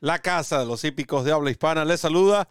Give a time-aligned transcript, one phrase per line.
[0.00, 1.84] la casa de los hípicos de habla hispana.
[1.84, 2.48] Les saluda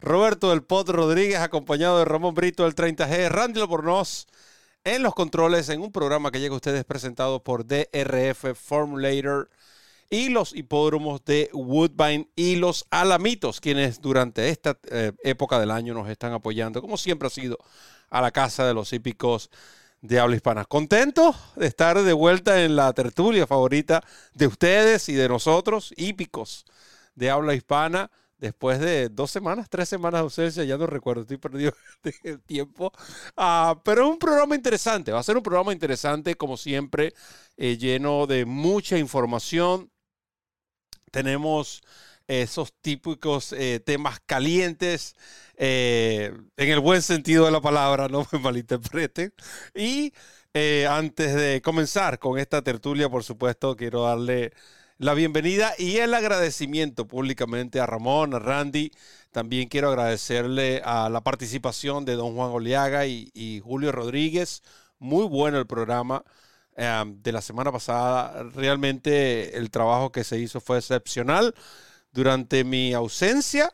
[0.00, 4.26] Roberto del Potro Rodríguez, acompañado de Ramón Brito del 30G, Randy Lobornoz
[4.84, 9.50] en los controles, en un programa que llega a ustedes presentado por DRF Formulator
[10.08, 15.92] y los hipódromos de Woodbine y los Alamitos, quienes durante esta eh, época del año
[15.92, 17.58] nos están apoyando, como siempre ha sido,
[18.08, 19.50] a la casa de los hípicos
[20.00, 20.64] de habla hispana.
[20.64, 24.04] Contento de estar de vuelta en la tertulia favorita
[24.34, 26.64] de ustedes y de nosotros, hípicos
[27.16, 31.38] de habla hispana, después de dos semanas, tres semanas de ausencia, ya no recuerdo, estoy
[31.38, 31.72] perdido
[32.22, 32.92] el tiempo.
[33.36, 37.14] Ah, pero es un programa interesante, va a ser un programa interesante, como siempre,
[37.56, 39.90] eh, lleno de mucha información
[41.10, 41.82] tenemos
[42.26, 45.14] esos típicos eh, temas calientes,
[45.56, 49.32] eh, en el buen sentido de la palabra, no me malinterpreten.
[49.74, 50.12] Y
[50.88, 54.52] antes de comenzar con esta tertulia, por supuesto, quiero darle
[54.98, 58.90] la bienvenida y el agradecimiento públicamente a Ramón, a Randy.
[59.30, 64.62] También quiero agradecerle a la participación de don Juan Oliaga y Julio Rodríguez.
[64.98, 66.24] Muy bueno el programa.
[66.76, 68.42] Em, de la semana pasada.
[68.54, 71.54] Realmente el trabajo que se hizo fue excepcional
[72.12, 73.72] durante mi ausencia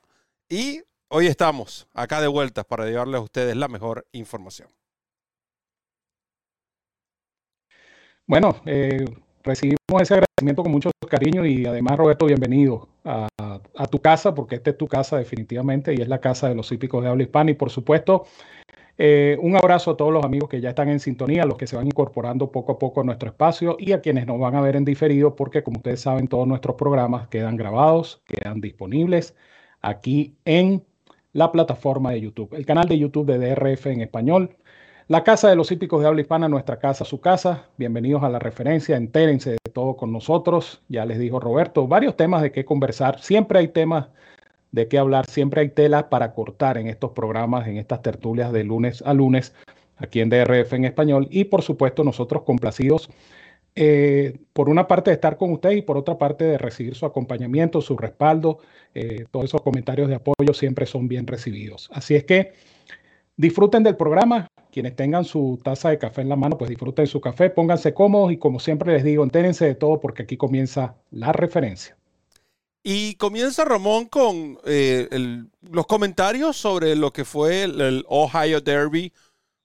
[0.48, 4.68] y hoy estamos acá de vuelta para llevarles a ustedes la mejor información.
[8.24, 9.04] Bueno, eh,
[9.42, 13.28] recibimos ese agradecimiento con mucho cariño y además Roberto, bienvenido a,
[13.90, 17.02] tu casa porque esta es tu casa definitivamente y es la casa de los hípicos
[17.02, 18.24] de habla hispana y por supuesto
[18.96, 21.66] eh, un abrazo a todos los amigos que ya están en sintonía, a los que
[21.66, 24.62] se van incorporando poco a poco a nuestro espacio y a quienes nos van a
[24.62, 29.34] ver en diferido, porque como ustedes saben, todos nuestros programas quedan grabados, quedan disponibles
[29.82, 30.82] aquí en
[31.34, 34.56] la plataforma de YouTube, el canal de YouTube de DRF en español.
[35.08, 37.66] La Casa de los Hípicos de Habla Hispana, nuestra casa, su casa.
[37.76, 40.82] Bienvenidos a la referencia, entérense todo con nosotros.
[40.88, 43.20] Ya les dijo Roberto, varios temas de qué conversar.
[43.20, 44.08] Siempre hay temas
[44.70, 45.26] de qué hablar.
[45.26, 49.54] Siempre hay tela para cortar en estos programas, en estas tertulias de lunes a lunes,
[49.96, 51.28] aquí en DRF en español.
[51.30, 53.10] Y por supuesto, nosotros complacidos,
[53.74, 57.06] eh, por una parte de estar con usted y por otra parte de recibir su
[57.06, 58.58] acompañamiento, su respaldo.
[58.94, 61.88] Eh, todos esos comentarios de apoyo siempre son bien recibidos.
[61.92, 62.52] Así es que
[63.36, 64.46] disfruten del programa.
[64.70, 68.32] Quienes tengan su taza de café en la mano, pues disfruten su café, pónganse cómodos
[68.32, 71.96] y como siempre les digo, entérense de todo porque aquí comienza la referencia.
[72.84, 75.08] Y comienza Ramón con eh,
[75.70, 79.12] los comentarios sobre lo que fue el, Ohio Derby,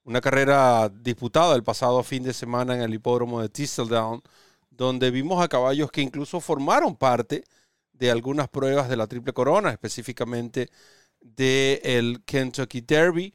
[0.04, 4.22] una carrera disputada el pasado fin de semana en el hipódromo de Thistledown,
[4.70, 7.44] donde vimos a caballos que incluso formaron parte
[7.92, 10.70] de algunas pruebas de la Triple Corona, específicamente
[11.20, 13.34] del Kentucky Derby,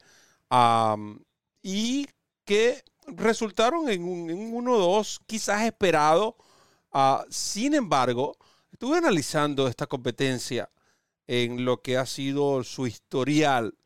[1.62, 2.06] y
[2.44, 6.36] que resultaron en un, en uno o dos quizás esperado.
[6.92, 8.36] Ah, sin embargo,
[8.82, 10.68] Estuve analizando esta competencia
[11.28, 13.76] en lo que ha sido su historial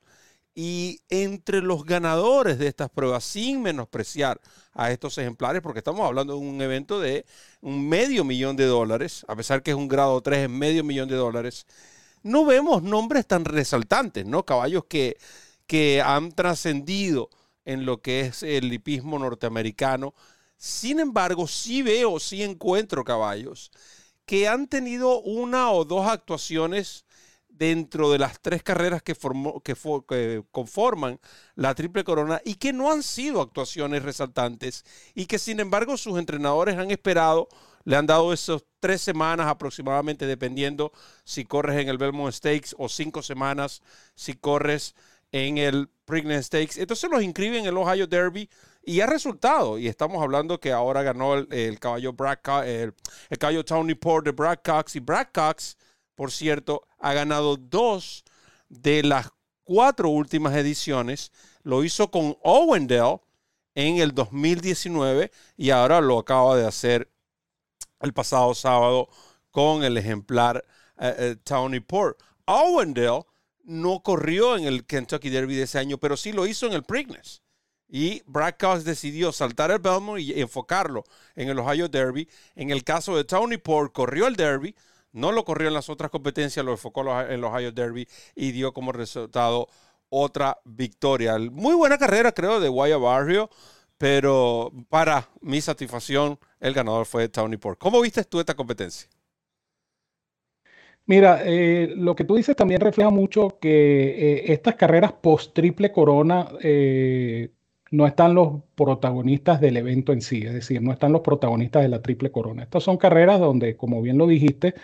[0.55, 4.41] y entre los ganadores de estas pruebas, sin menospreciar
[4.73, 7.27] a estos ejemplares, porque estamos hablando de un evento de
[7.61, 11.11] un medio millón de dólares, a pesar que es un grado 3 en medio millón
[11.11, 11.67] de dólares,
[12.23, 14.47] no vemos nombres tan resaltantes, ¿no?
[14.47, 15.19] Caballos que,
[15.67, 17.31] que han trascendido
[17.65, 20.15] en lo que es el hipismo norteamericano.
[20.57, 23.71] Sin embargo, sí veo, sí encuentro caballos
[24.27, 27.07] que han tenido una o dos actuaciones
[27.49, 31.19] dentro de las tres carreras que, formó, que, conforman
[31.55, 34.85] la Triple Corona y que no han sido actuaciones resaltantes
[35.15, 37.49] y que sin embargo sus entrenadores han esperado,
[37.85, 40.93] le han dado esas tres semanas aproximadamente dependiendo
[41.25, 43.81] si corres en el Belmont Stakes o cinco semanas
[44.17, 44.95] si corres
[45.33, 46.81] en el Pregnant Stakes.
[46.81, 48.49] Entonces los inscriben en el Ohio Derby
[48.83, 49.79] y ha resultado.
[49.79, 52.95] Y estamos hablando que ahora ganó el, caballo Brad el,
[53.39, 54.97] caballo Tony Port de Brad Cox.
[54.97, 55.77] Y Brad Cox,
[56.15, 58.25] por cierto, ha ganado dos
[58.69, 59.31] de las
[59.65, 61.33] cuatro últimas ediciones.
[61.63, 63.19] Lo hizo con Owendell
[63.75, 67.11] en el 2019 y ahora lo acaba de hacer
[68.01, 69.09] el pasado sábado
[69.51, 70.65] con el ejemplar
[70.99, 72.23] eh, eh, Tony Port.
[72.47, 73.23] Owendell
[73.67, 76.85] no corrió en el Kentucky Derby de ese año, pero sí lo hizo en el
[76.85, 77.43] Preakness.
[77.89, 81.05] Y Brad Cox decidió saltar el Belmont y enfocarlo
[81.35, 82.29] en el Ohio Derby.
[82.55, 84.75] En el caso de Tony Port, corrió el Derby,
[85.13, 88.73] no lo corrió en las otras competencias, lo enfocó en los Ohio Derby y dio
[88.73, 89.69] como resultado
[90.09, 91.39] otra victoria.
[91.39, 93.51] Muy buena carrera, creo, de Guaya Barrio,
[93.99, 97.79] pero para mi satisfacción, el ganador fue Tony Pork.
[97.79, 99.09] ¿Cómo viste tú esta competencia?
[101.07, 105.93] Mira, eh, lo que tú dices también refleja mucho que eh, estas carreras post triple
[105.93, 107.51] corona eh,
[107.93, 111.89] no están los protagonistas del evento en sí, es decir, no están los protagonistas de
[111.89, 112.65] la triple corona.
[112.65, 114.75] Estas son carreras donde, como bien lo dijiste,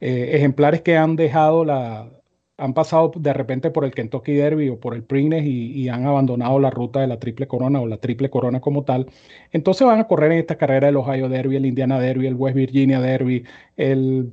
[0.00, 2.10] ejemplares que han dejado la,
[2.58, 6.58] han pasado de repente por el Kentucky Derby o por el Preakness y, han abandonado
[6.60, 9.06] la ruta de la Triple Corona o la Triple Corona como tal.
[9.52, 12.56] Entonces van a correr en esta carrera el Ohio Derby, el Indiana Derby, el West
[12.56, 13.44] Virginia Derby,
[13.76, 14.32] el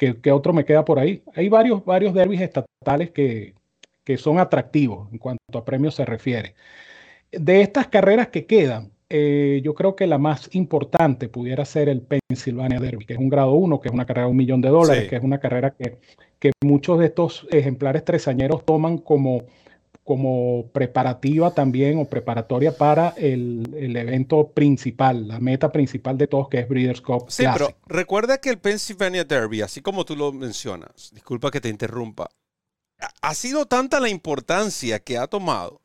[0.00, 1.22] ¿qué, otro me queda por ahí?
[1.34, 3.54] Hay varios, varios derbis estatales que,
[4.04, 6.54] que son atractivos en cuanto a premios se refiere.
[7.30, 12.00] De estas carreras que quedan, eh, yo creo que la más importante pudiera ser el
[12.00, 14.68] Pennsylvania Derby, que es un grado 1, que es una carrera de un millón de
[14.68, 15.98] dólares, que es una carrera que,
[16.38, 19.42] que, muchos de estos ejemplares tresañeros toman como,
[20.10, 26.48] como preparativa también o preparatoria para el, el, evento principal, la meta principal de todos,
[26.48, 27.26] que es Breeders' Cup.
[27.28, 31.68] Sí, pero recuerda que el Pennsylvania Derby, así como tú lo mencionas, disculpa que te
[31.68, 32.28] interrumpa,
[33.22, 35.80] ha sido tanta la importancia que ha tomado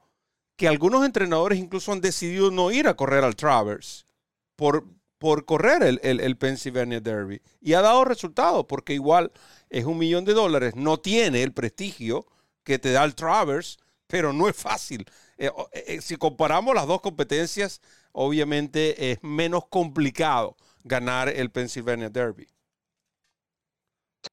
[0.55, 4.07] que algunos entrenadores incluso han decidido no ir a correr al Travers
[4.55, 4.87] por,
[5.19, 7.43] por correr el, el, Pennsylvania Derby.
[7.61, 9.31] Y ha dado resultado porque igual
[9.69, 12.25] es un millón de dólares, no tiene el prestigio
[12.63, 13.77] que te da el Travers,
[14.07, 15.05] pero no es fácil.
[15.37, 17.81] Eh, eh, eh, si comparamos las dos competencias,
[18.11, 22.47] obviamente es menos complicado ganar el Pennsylvania Derby.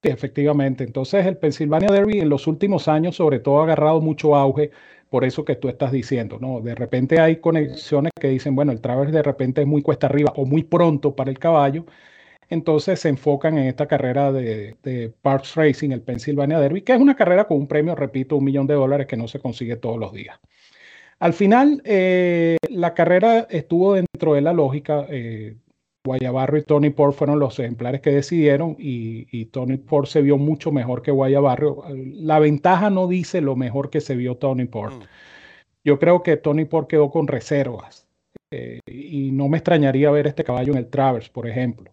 [0.02, 0.84] Efectivamente.
[0.84, 4.70] Entonces el Pennsylvania Derby en los últimos años sobre todo ha agarrado mucho auge
[5.10, 6.62] por eso que tú estás diciendo, ¿no?
[6.62, 10.32] De repente hay conexiones que dicen, bueno, el Travers de repente es muy cuesta arriba
[10.36, 11.84] o muy pronto para el caballo,
[12.52, 17.16] entonces se enfocan en esta carrera de, Parks Racing, el Pennsylvania Derby, que es una
[17.16, 20.12] carrera con un premio, repito, un millón de dólares que no se consigue todos los
[20.12, 20.38] días.
[21.18, 25.06] Al final, eh, la carrera estuvo dentro de la lógica.
[25.08, 25.56] Eh,
[26.04, 30.72] Guayabarro y Tony Port fueron los ejemplares que decidieron y, Tony Port se vio mucho
[30.72, 31.84] mejor que Guayabarro.
[31.94, 34.94] La ventaja no dice lo mejor que se vio Tony Port.
[34.94, 35.06] Mm.
[35.84, 38.06] Yo creo que Tony Port quedó con reservas
[38.50, 41.90] eh, y no me extrañaría ver este caballo en el Travers, por ejemplo.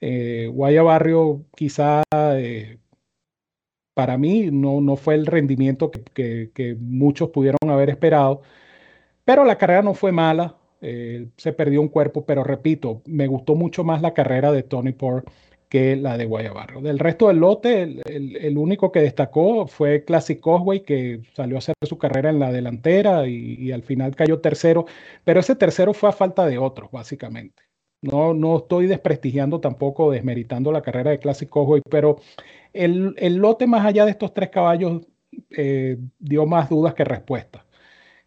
[0.00, 2.78] Eh, Guayabarrio quizá eh,
[3.94, 8.42] para mí no, no, fue el rendimiento que, que muchos pudieron haber esperado,
[9.24, 10.56] pero la carrera no fue mala.
[10.86, 14.92] Eh, se perdió un cuerpo, pero repito, me gustó mucho más la carrera de Tony
[14.92, 15.26] Port
[15.70, 16.82] que la de Guayabarro.
[16.82, 21.74] Del resto del lote, el, único que destacó fue Classic Cosway, que salió a hacer
[21.82, 24.84] su carrera en la delantera y, al final cayó tercero,
[25.24, 27.62] pero ese tercero fue a falta de otros, básicamente.
[28.04, 32.20] No, no estoy desprestigiando tampoco, desmeritando la carrera de Classic Cosway, pero
[32.74, 35.06] el, lote más allá de estos tres caballos
[35.50, 37.64] eh, dio más dudas que respuestas.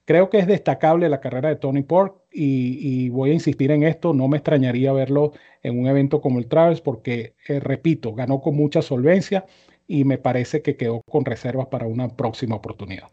[0.06, 4.14] Creo que es destacable la carrera de Tony Pork y, voy a insistir en esto,
[4.14, 8.56] no me extrañaría verlo en un evento como el Travers porque, eh, repito, ganó con
[8.56, 9.46] mucha solvencia
[9.88, 13.10] y me parece que quedó con reservas para una próxima oportunidad.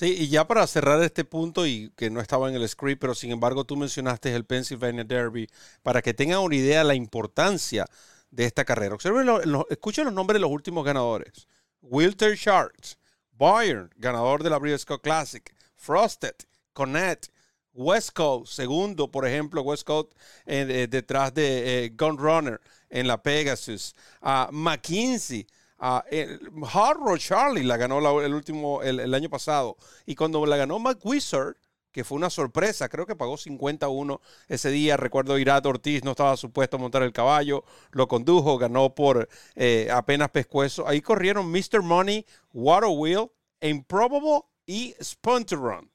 [0.00, 3.14] Sí, y ya para cerrar este punto y que no estaba en el script, pero
[3.14, 5.46] sin embargo tú mencionaste el Pennsylvania Derby,
[5.82, 7.84] para que tengan una idea de la importancia
[8.30, 8.94] de esta carrera.
[8.94, 9.28] Observen,
[9.68, 11.46] escuchen los nombres de los últimos ganadores.
[11.82, 12.96] Wilter Sharks,
[13.32, 16.34] Bayern, ganador de la Breeders' Classic, Frosted,
[16.72, 17.26] Connect,
[17.74, 20.14] West Coast, segundo, por ejemplo, West Coast
[20.46, 23.94] eh, detrás de eh, Gunrunner en la Pegasus.
[24.22, 25.46] Uh, McKinsey,
[25.80, 29.76] Hard Charlie la ganó el último, el, año pasado.
[30.06, 31.56] Y cuando la ganó McWizard,
[31.92, 34.96] que fue una sorpresa, creo que pagó 51 ese día.
[34.96, 39.88] Recuerdo Irat Ortiz no estaba supuesto a montar el caballo, lo condujo, ganó por eh,
[39.92, 40.86] apenas pescuezo.
[40.86, 41.82] Ahí corrieron Mr.
[41.82, 45.90] Money, Water Wheel, Improbable y Spunter Run.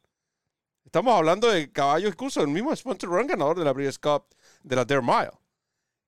[0.83, 4.25] Estamos hablando de caballos, incluso el mismo Spunter Run, ganador de la Breeders' Cup
[4.63, 5.44] de la Dare Mile.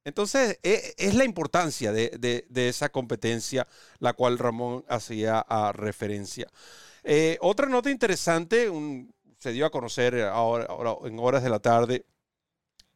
[0.07, 3.67] Entonces, e, es, la importancia de, esa competencia,
[3.99, 6.47] la cual Ramón hacía referencia.
[7.03, 8.71] Eh, otra nota interesante,
[9.37, 10.65] se dio a conocer ahora,
[11.03, 12.05] en horas de la tarde,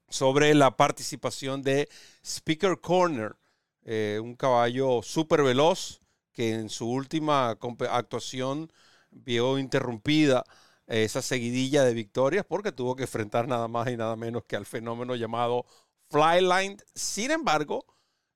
[0.08, 1.90] sobre la participación de
[2.24, 3.36] Speaker Corner,
[3.84, 6.00] eh, un caballo súper veloz
[6.32, 7.58] que en su última
[7.90, 8.72] actuación
[9.10, 10.46] vio interrumpida
[10.88, 14.66] esa seguidilla de victorias porque tuvo que enfrentar nada más y nada menos que al
[14.66, 15.66] fenómeno llamado
[16.12, 16.78] Flyline.
[16.94, 17.86] Sin embargo,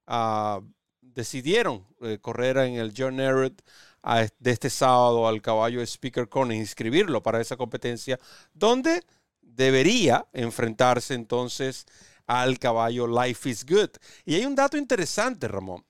[0.07, 0.61] ah,
[1.01, 3.61] decidieron eh, correr en el John Everett
[4.39, 8.19] de este sábado al caballo Speaker Corner, inscribirlo para esa competencia,
[8.53, 9.03] donde
[9.41, 11.85] debería enfrentarse entonces
[12.27, 13.89] al caballo Life is Good.
[14.23, 15.83] Y hay un dato interesante, Ramón,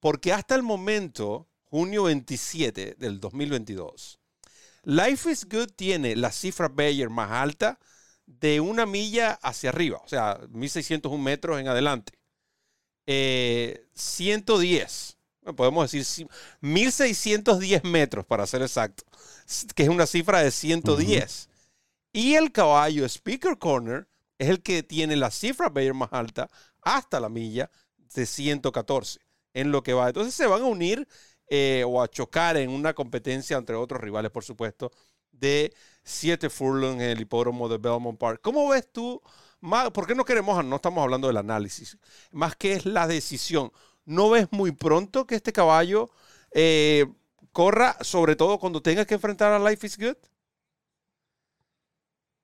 [0.00, 4.18] porque hasta el momento, junio 27 del 2022,
[4.84, 7.78] Life is Good tiene la cifra Bayer más alta
[8.26, 12.12] de una milla hacia arriba, o sea, 1601 metros en adelante.
[13.06, 16.26] 110, eh, podemos decir
[16.60, 19.04] 1610 metros para ser exacto,
[19.74, 21.48] que es una cifra de 110.
[22.12, 26.48] Y el caballo Speaker Corner es el que tiene la cifra Bayer más alta
[26.82, 27.70] hasta la milla
[28.14, 29.20] de 114
[29.52, 30.08] en lo que va.
[30.08, 31.06] Entonces se van a unir
[31.48, 34.92] eh, o a chocar en una competencia entre otros rivales, por supuesto,
[35.38, 35.72] de
[36.02, 38.40] 7 furlong en el hipódromo de Belmont Park.
[38.42, 39.20] ¿Cómo ves tú?
[39.92, 41.98] ¿Por qué no queremos, no estamos hablando del análisis,
[42.32, 43.72] más que es la decisión?
[44.04, 46.10] ¿No ves muy pronto que este caballo
[46.52, 47.06] eh,
[47.52, 50.16] corra, sobre todo cuando tenga que enfrentar a Life is Good?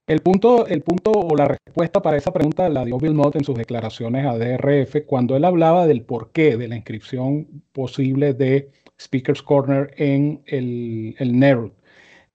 [0.07, 3.45] El punto, el punto o la respuesta para esa pregunta la dio Bill Mott en
[3.45, 9.43] sus declaraciones a DRF cuando él hablaba del porqué de la inscripción posible de Speaker's
[9.43, 11.39] Corner en el, el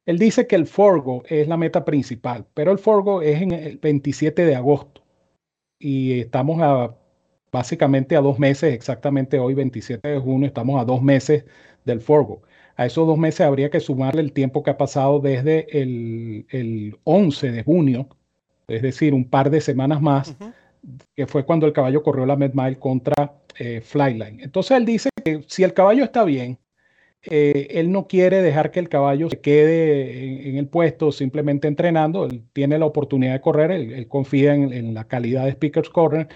[0.06, 3.78] Él dice que el Forgo es la meta principal, pero el Forgo es en el
[3.78, 5.02] 27 de agosto
[5.80, 6.96] y estamos a
[7.52, 11.46] básicamente a dos meses, exactamente hoy 27 de junio, estamos a dos meses
[11.86, 12.42] del Forgo.
[12.76, 17.52] A esos dos meses habría que sumarle el tiempo que ha pasado desde el, 11
[17.52, 18.10] de junio,
[18.68, 20.36] es decir, un par de semanas más,
[21.16, 24.42] que fue cuando el caballo corrió la Med contra eh, Flyline.
[24.42, 26.60] Entonces él dice que si el caballo está bien,
[27.30, 32.26] eh, él no quiere dejar que el caballo se quede en, el puesto simplemente entrenando,
[32.26, 36.28] él tiene la oportunidad de correr, él, confía en, en, la calidad de Speaker's Corner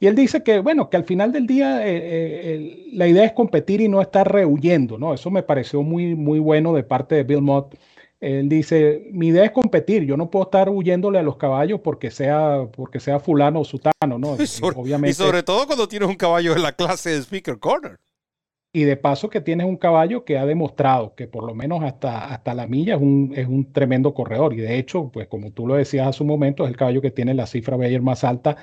[0.00, 3.32] y él dice que, bueno, que al final del día eh, eh, la idea es
[3.32, 5.14] competir y no estar rehuyendo, ¿no?
[5.14, 7.74] Eso me pareció muy, muy bueno de parte de Bill Mott.
[8.20, 12.10] Él dice, mi idea es competir, yo no puedo estar huyéndole a los caballos porque
[12.10, 14.36] sea, porque sea fulano o sutano, ¿no?
[14.42, 17.58] Y sobre, Obviamente, y sobre todo cuando tienes un caballo en la clase de Speaker
[17.58, 17.98] Corner.
[18.74, 22.26] Y de paso que tienes un caballo que ha demostrado que por lo menos hasta,
[22.26, 24.52] hasta la milla es un, es un tremendo corredor.
[24.54, 27.12] Y de hecho, pues como tú lo decías hace un momento, es el caballo que
[27.12, 28.56] tiene la cifra Bayer más alta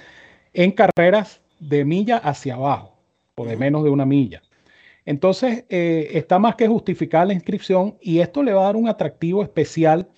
[0.53, 2.98] en carreras de milla hacia abajo
[3.36, 4.41] o de menos de una milla.
[5.06, 8.89] Entonces, eh, está más que justificada la inscripción y esto le va a dar un
[8.89, 10.10] atractivo especial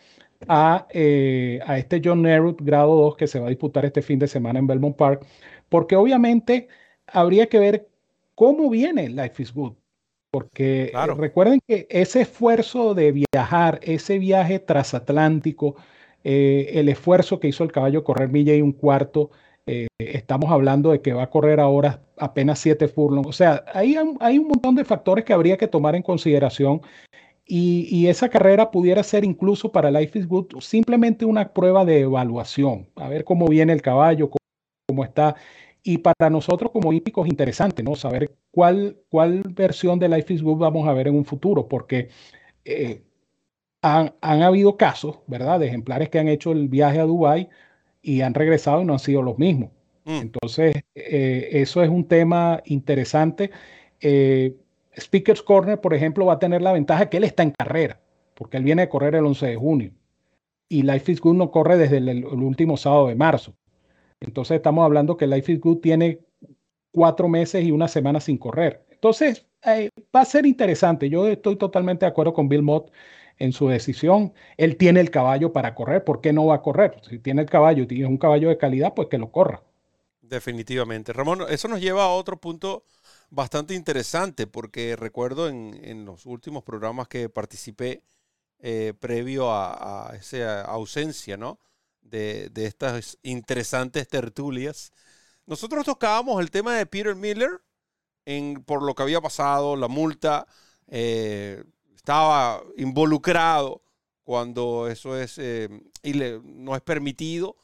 [0.47, 4.19] a, eh, a este John Nerud grado 2 que se va a disputar este fin
[4.19, 5.25] de semana en Belmont Park,
[5.69, 6.67] porque obviamente
[7.07, 7.89] habría que ver
[8.35, 9.82] cómo viene Life is Good.
[10.33, 15.75] Porque eh, recuerden que ese esfuerzo de viajar, ese viaje transatlántico,
[16.23, 19.29] el esfuerzo que hizo el caballo correr milla y un cuarto,
[19.65, 23.27] eh, estamos hablando de que va a correr ahora apenas 7 furlongs.
[23.27, 26.81] O sea, hay, hay un montón de factores que habría que tomar en consideración
[27.45, 32.87] y, esa carrera pudiera ser incluso para Life is Good simplemente una prueba de evaluación,
[32.95, 34.29] a ver cómo viene el caballo,
[34.87, 35.35] cómo, está.
[35.83, 37.95] Y para nosotros como hípicos interesante, ¿no?
[37.95, 42.09] Saber cuál, cuál versión de Life is Good vamos a ver en un futuro, porque
[42.63, 43.01] eh,
[43.81, 45.59] han, han, habido casos, ¿verdad?
[45.59, 47.49] De ejemplares que han hecho el viaje a Dubái
[48.01, 49.71] y han regresado y no han sido los mismos.
[50.05, 50.21] Mm.
[50.21, 53.51] Entonces, eh, eso es un tema interesante.
[54.01, 54.55] Eh,
[54.97, 57.99] Speaker's Corner, por ejemplo, va a tener la ventaja que él está en carrera,
[58.35, 59.91] porque él viene a correr el 11 de junio.
[60.69, 63.55] Y Life is Good no corre desde el, último sábado de marzo.
[64.23, 66.19] Entonces, estamos hablando que Life is Good tiene
[66.91, 68.85] cuatro meses y una semana sin correr.
[68.91, 71.09] Entonces, eh, va a ser interesante.
[71.09, 72.91] Yo estoy totalmente de acuerdo con Bill Mott
[73.39, 74.33] en su decisión.
[74.57, 77.01] Él tiene el caballo para correr, ¿por qué no va a correr?
[77.09, 79.63] Si tiene el caballo y tiene un caballo de calidad, pues que lo corra.
[80.21, 81.13] Definitivamente.
[81.13, 82.85] Ramón, eso nos lleva a otro punto
[83.29, 88.03] bastante interesante, porque recuerdo en, los últimos programas que participé
[88.59, 91.59] eh, previo a, esa ausencia, ¿no?
[92.03, 94.91] De, estas interesantes tertulias.
[95.45, 97.59] Nosotros tocábamos el tema de Peter Miller
[98.65, 100.47] por lo que había pasado, la multa,
[100.87, 101.63] eh,
[101.95, 103.81] estaba involucrado
[104.23, 105.69] cuando eso es eh,
[106.43, 107.57] no es permitido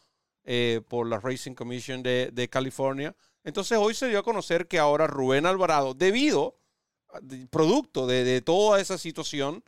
[0.43, 3.15] eh, por la Racing Commission de, California.
[3.43, 6.57] Entonces hoy se dio a conocer que ahora Rubén Alvarado, debido,
[7.49, 9.63] producto de, toda esa situación,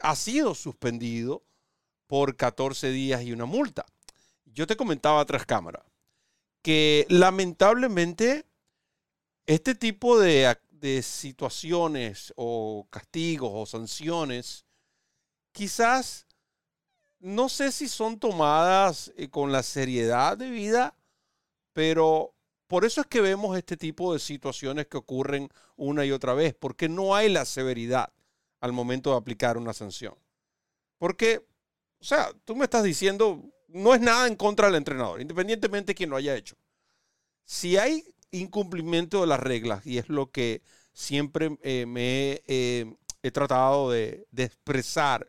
[0.00, 1.42] ha sido suspendido
[2.06, 3.86] por 14 días y una multa.
[4.44, 5.84] Yo te comentaba tras cámara
[6.62, 8.44] que lamentablemente
[9.46, 14.64] este tipo de, de situaciones o castigos o sanciones,
[15.52, 16.26] quizás
[17.20, 20.96] no sé si son tomadas eh, con la seriedad de vida,
[21.72, 22.34] pero
[22.66, 26.54] por eso es que vemos este tipo de situaciones que ocurren una y otra vez,
[26.54, 28.12] porque no hay la severidad
[28.60, 30.14] al momento de aplicar una sanción.
[30.98, 31.46] Porque,
[32.00, 35.94] o sea, tú me estás diciendo, no es nada en contra del entrenador, independientemente de
[35.94, 36.56] quien lo haya hecho.
[37.44, 40.62] si hay incumplimiento de las reglas, y es lo que
[40.92, 45.28] siempre eh, me he tratado de, de expresar,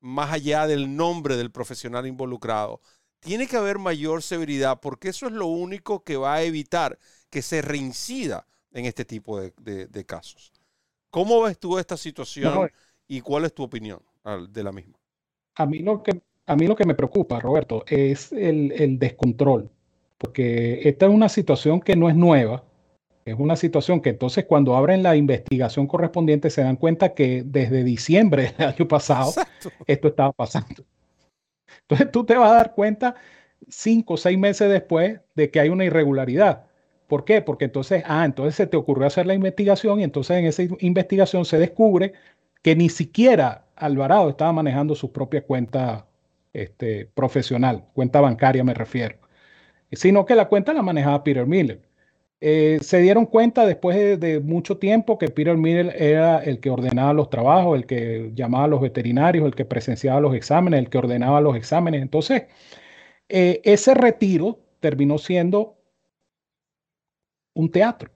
[0.00, 2.80] más allá del nombre del profesional involucrado,
[3.20, 6.98] tiene que haber mayor severidad porque eso es lo único que va a evitar
[7.30, 10.52] que se reincida en este tipo de, casos.
[11.10, 12.70] ¿Cómo ves tú esta situación
[13.08, 14.00] y cuál es tu opinión
[14.50, 14.98] de la misma?
[15.56, 19.70] A mí lo que, a mí lo que me preocupa, Roberto, es el, el descontrol,
[20.18, 22.62] porque esta es una situación que no es nueva,
[23.24, 27.82] es una situación que entonces cuando abren la investigación correspondiente se dan cuenta que desde
[27.82, 29.32] diciembre del año pasado
[29.86, 30.84] esto estaba pasando.
[31.82, 33.16] Entonces tú te vas a dar cuenta
[33.68, 36.66] cinco o seis meses después de que hay una irregularidad.
[37.08, 37.42] ¿Por qué?
[37.42, 41.44] Porque entonces, ah, entonces se te ocurrió hacer la investigación y entonces en esa investigación
[41.44, 42.12] se descubre
[42.62, 46.06] que ni siquiera Alvarado estaba manejando su propia cuenta
[46.52, 49.18] este, profesional, cuenta bancaria me refiero,
[49.92, 51.82] sino que la cuenta la manejaba Peter Miller.
[52.40, 57.14] Eh, se dieron cuenta después de, mucho tiempo que Peter Miller era el que ordenaba
[57.14, 60.98] los trabajos, el que llamaba a los veterinarios, el que presenciaba los exámenes, el que
[60.98, 62.02] ordenaba los exámenes.
[62.02, 62.44] Entonces,
[63.28, 65.78] eh, ese retiro terminó siendo
[67.54, 68.10] un teatro.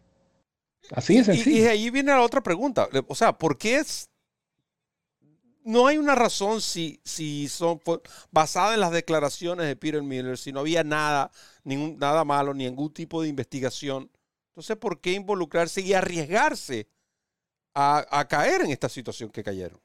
[0.92, 1.56] Así es sencillo.
[1.56, 2.88] Y, y, ahí viene la otra pregunta.
[3.08, 4.09] O sea, ¿por qué es
[5.70, 7.80] no hay una razón si, si son
[8.30, 11.30] basadas en las declaraciones de Peter Miller, si no había nada,
[11.64, 14.10] ningún, nada malo, ningún tipo de investigación.
[14.48, 16.88] Entonces, ¿por qué involucrarse y arriesgarse
[17.74, 19.80] a, caer en esta situación que cayeron?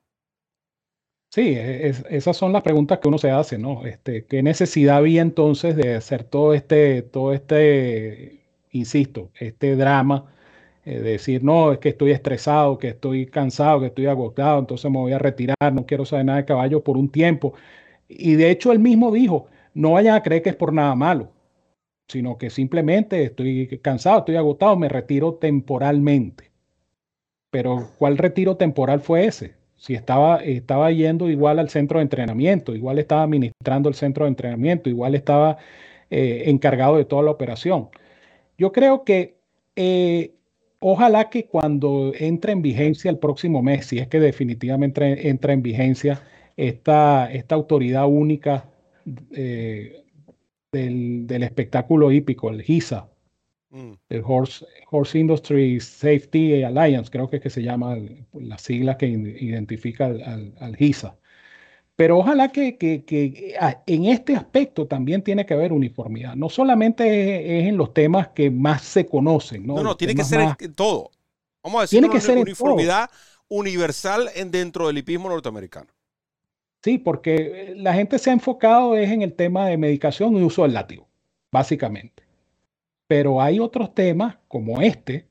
[1.30, 3.86] Sí, e, esas son las preguntas que uno se hace, ¿no?
[3.86, 10.35] Este, ¿Qué necesidad había entonces de hacer todo este, todo este, insisto, este drama
[10.86, 15.00] eh, decir, no, es que estoy estresado, que estoy cansado, que estoy agotado, entonces me
[15.00, 17.54] voy a retirar, no quiero saber nada de caballo por un tiempo.
[18.08, 21.32] Y de hecho él mismo dijo, no vayan a creer que es por nada malo,
[22.08, 26.52] sino que simplemente estoy cansado, estoy agotado, me retiro temporalmente.
[27.50, 29.56] Pero ¿cuál retiro temporal fue ese?
[29.78, 34.30] Si estaba, estaba yendo igual al centro de entrenamiento, igual estaba administrando el centro de
[34.30, 35.58] entrenamiento, igual estaba
[36.10, 37.90] eh, encargado de toda la operación.
[38.58, 39.38] Yo creo que
[39.76, 40.36] eh,
[40.88, 45.64] Ojalá que cuando entre en vigencia el próximo mes, si es que definitivamente entra en
[45.64, 46.22] vigencia
[46.58, 48.70] esta, esta autoridad única
[49.32, 50.04] eh,
[50.72, 53.10] del, espectáculo hípico, el HISA,
[53.72, 53.94] mm.
[54.10, 57.98] el Horse, Horse Industry Safety Alliance, creo que es que se llama
[58.34, 61.18] la sigla que identifica al, al HISA.
[61.96, 66.36] Pero ojalá que, ah, en este aspecto también tiene que haber uniformidad.
[66.36, 69.66] No solamente es, en los temas que más se conocen.
[69.66, 71.12] No, no, tiene que ser en todo.
[71.64, 73.10] Vamos a decir tiene que ser uniformidad
[73.48, 75.88] universal en dentro del hipismo norteamericano.
[76.84, 80.64] Sí, porque la gente se ha enfocado es en el tema de medicación y uso
[80.64, 81.08] del látigo,
[81.52, 82.24] básicamente.
[83.08, 85.28] Pero hay otros temas como este,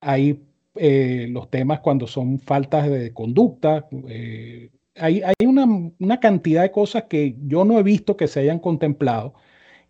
[0.00, 0.42] hay
[0.76, 7.36] eh, los temas cuando son faltas de conducta, eh, hay, una, cantidad de cosas que
[7.46, 9.34] yo no he visto que se hayan contemplado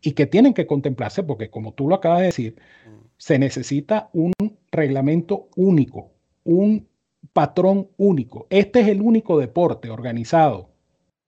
[0.01, 3.05] y que tienen que contemplarse porque, como tú lo acabas de decir, mm.
[3.17, 4.33] se necesita un
[4.71, 6.13] reglamento único,
[6.45, 6.89] un
[7.33, 8.47] patrón único.
[8.51, 10.71] Este es el único deporte organizado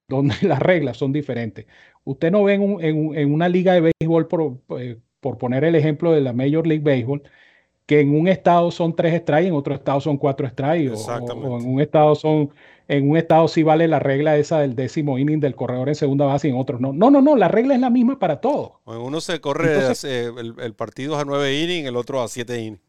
[0.09, 1.67] donde las reglas son diferentes.
[2.05, 6.21] Usted no ve en, una liga de béisbol, por, eh, por, poner el ejemplo de
[6.21, 7.23] la Major League Baseball,
[7.87, 11.61] que en un estado son tres strikes, en otro estado son cuatro strikes, o, o,
[11.61, 12.51] en un estado son
[12.93, 16.27] en un estado sí vale la regla esa del décimo inning del corredor en segunda
[16.27, 16.93] base y en otros no.
[16.93, 18.73] No, no, no, la regla es la misma para todos.
[18.87, 22.83] En uno se corre el, partido a nueve innings, el otro a siete innings.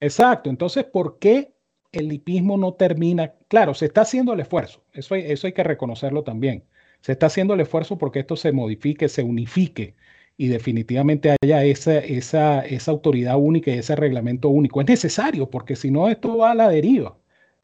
[0.00, 0.50] Exacto.
[0.50, 1.54] Entonces, ¿por qué
[1.92, 3.32] el lipismo no termina?
[3.46, 4.82] Claro, se está haciendo el esfuerzo.
[4.92, 6.64] Eso hay, eso hay que reconocerlo también.
[7.00, 9.94] Se está haciendo el esfuerzo porque esto se modifique, se unifique
[10.36, 14.80] y definitivamente haya esa, esa, esa autoridad única y ese reglamento único.
[14.80, 17.16] Es necesario porque si no, esto va a la deriva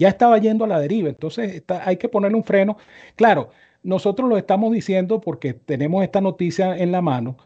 [0.03, 1.09] ya estaba yendo a la deriva.
[1.09, 2.77] Entonces hay que ponerle un freno.
[3.17, 3.51] Claro,
[3.83, 7.37] nosotros lo estamos diciendo porque tenemos esta noticia en la mano,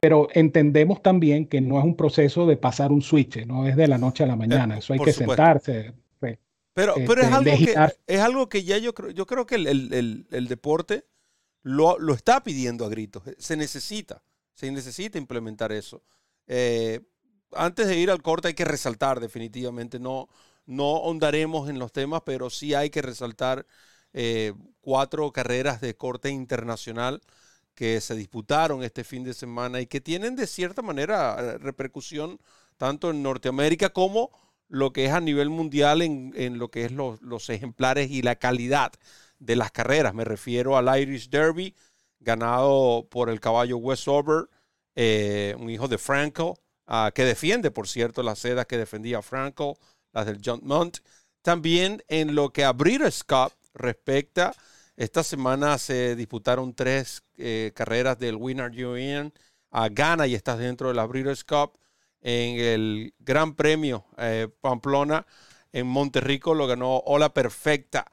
[0.00, 3.88] pero entendemos también que no es un proceso de pasar un switch, no es de
[3.88, 4.76] la noche a la mañana.
[4.76, 5.92] Eh, Eso hay que sentarse.
[6.74, 9.56] Pero, pero es, este, algo que, es algo que ya yo creo, yo creo que
[9.56, 11.06] el, deporte
[11.62, 13.24] lo, lo, está pidiendo a gritos.
[13.36, 14.22] Se necesita,
[14.54, 16.04] se necesita implementar eso.
[16.46, 17.00] Eh,
[17.52, 20.28] antes de ir al corte hay que resaltar definitivamente, no,
[20.68, 23.66] no ahondaremos en los temas, pero sí hay que resaltar
[24.12, 27.22] eh, cuatro carreras de corte internacional
[27.74, 32.38] que se disputaron este fin de semana y que tienen de cierta manera repercusión
[32.76, 34.30] tanto en Norteamérica como
[34.68, 38.92] lo que es a nivel mundial en, lo que es los, ejemplares y la calidad
[39.38, 40.14] de las carreras.
[40.14, 41.74] Me refiero al Irish Derby,
[42.20, 44.48] ganado por el caballo Westover
[44.96, 49.78] eh, un hijo de Franco, ah, que defiende, por cierto, las sedas que defendía Franco,
[50.12, 50.98] las del John Mont.
[51.42, 54.52] También en lo que a Breeders' Cup respecta,
[54.96, 59.32] esta semana se disputaron tres eh, carreras del Winner Union.
[59.70, 61.06] a Gana y estás dentro de la
[61.46, 61.78] Cup.
[62.20, 65.24] En el Gran Premio eh, Pamplona
[65.72, 68.10] en Monterrico lo ganó Ola Perfecta.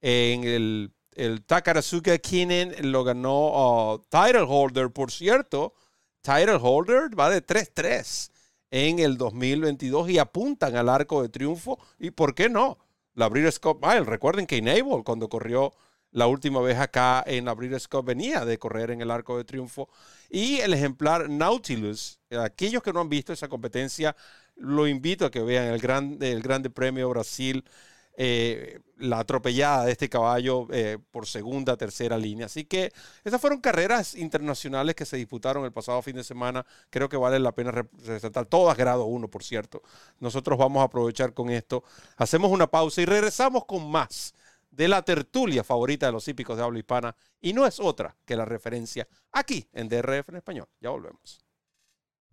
[0.00, 5.74] En el, el Takarazuka Kinen lo ganó uh, Title Holder, por cierto.
[6.22, 8.30] Title Holder va de 3-3
[8.70, 11.78] en el 2022 y apuntan al arco de triunfo.
[11.98, 12.78] ¿Y por qué no?
[13.14, 14.04] La Breeders' Cup Mile.
[14.04, 15.72] Recuerden que Enable, cuando corrió
[16.12, 19.88] la última vez acá en la Breeders' venía de correr en el arco de triunfo.
[20.28, 24.16] Y el ejemplar Nautilus, aquellos que no han visto esa competencia,
[24.56, 27.64] lo invito a que vean el, gran, el Grande Premio Brasil
[28.22, 32.44] eh, la atropellada de este caballo eh, por segunda, tercera línea.
[32.44, 32.92] Así que
[33.24, 36.66] esas fueron carreras internacionales que se disputaron el pasado fin de semana.
[36.90, 37.72] Creo que vale la pena
[38.04, 39.80] resaltar, todas grado 1, por cierto.
[40.18, 41.82] Nosotros vamos a aprovechar con esto.
[42.18, 44.34] Hacemos una pausa y regresamos con más
[44.70, 47.16] de la tertulia favorita de los hípicos de habla hispana.
[47.40, 50.68] Y no es otra que la referencia aquí en DRF en español.
[50.78, 51.49] Ya volvemos.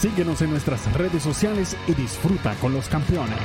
[0.00, 3.38] Síguenos en nuestras redes sociales y disfruta con los campeones.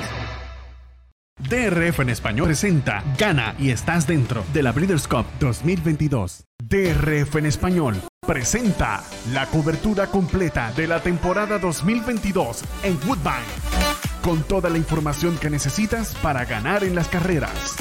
[1.50, 6.44] DRF en español presenta Gana y estás dentro de la Breeders' Cup 2022.
[6.64, 14.12] DRF en español presenta la cobertura completa de la temporada 2022 en Woodbine.
[14.22, 17.76] Con toda la información que necesitas para ganar en las carreras.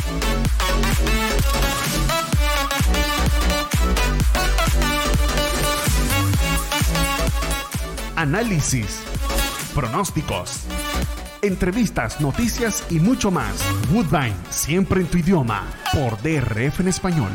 [8.20, 9.00] Análisis,
[9.74, 10.66] pronósticos,
[11.40, 13.64] entrevistas, noticias y mucho más.
[13.90, 17.32] Woodbine, siempre en tu idioma, por DRF en español.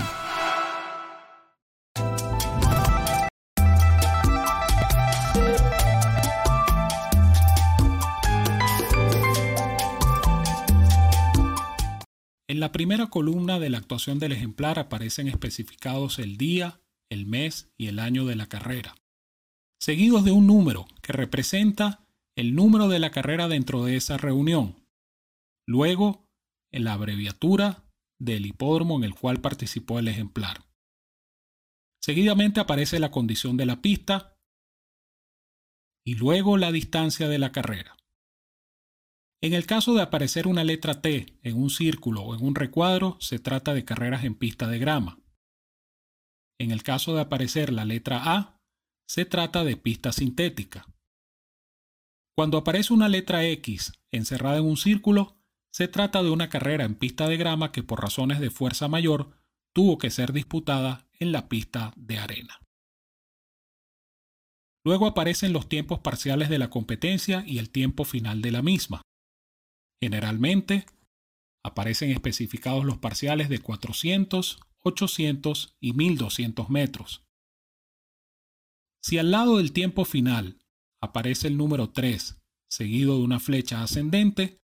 [12.48, 17.72] En la primera columna de la actuación del ejemplar aparecen especificados el día, el mes
[17.76, 18.94] y el año de la carrera
[19.86, 22.04] seguidos de un número que representa
[22.36, 24.84] el número de la carrera dentro de esa reunión.
[25.68, 26.28] Luego,
[26.74, 27.84] en la abreviatura
[28.20, 30.66] del hipódromo en el cual participó el ejemplar.
[32.02, 34.40] Seguidamente aparece la condición de la pista
[36.04, 37.96] y luego la distancia de la carrera.
[39.40, 43.18] En el caso de aparecer una letra T en un círculo o en un recuadro,
[43.20, 45.20] se trata de carreras en pista de grama.
[46.60, 48.55] En el caso de aparecer la letra A,
[49.08, 50.86] se trata de pista sintética.
[52.36, 55.38] Cuando aparece una letra X encerrada en un círculo,
[55.72, 59.32] se trata de una carrera en pista de grama que por razones de fuerza mayor
[59.74, 62.60] tuvo que ser disputada en la pista de arena.
[64.86, 69.02] Luego aparecen los tiempos parciales de la competencia y el tiempo final de la misma.
[70.02, 70.86] Generalmente,
[71.64, 77.25] aparecen especificados los parciales de 400, 800 y 1200 metros.
[79.06, 80.58] Si al lado del tiempo final
[81.00, 84.58] aparece el número 3 seguido de una flecha ascendente,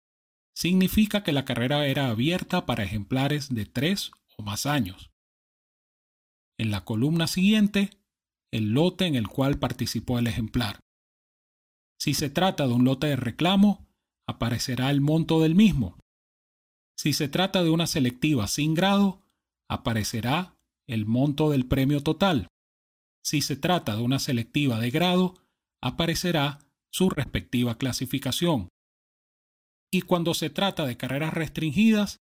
[0.54, 5.10] significa que la carrera era abierta para ejemplares de 3 o más años.
[6.58, 7.90] En la columna siguiente,
[8.50, 10.80] el lote en el cual participó el ejemplar.
[11.98, 13.90] Si se trata de un lote de reclamo,
[14.26, 15.98] aparecerá el monto del mismo.
[16.96, 19.20] Si se trata de una selectiva sin grado,
[19.68, 22.48] aparecerá el monto del premio total.
[23.22, 25.34] Si se trata de una selectiva de grado,
[25.82, 26.58] aparecerá
[26.90, 28.68] su respectiva clasificación.
[29.92, 32.20] Y cuando se trata de carreras restringidas,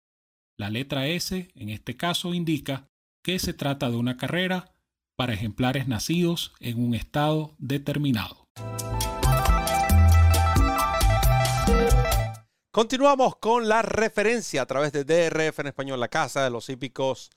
[0.58, 2.88] la letra S en este caso indica
[3.24, 4.74] que se trata de una carrera
[5.18, 8.46] para ejemplares nacidos en un estado determinado.
[12.72, 17.32] Continuamos con la referencia a través de DRF en español, la casa de los hípicos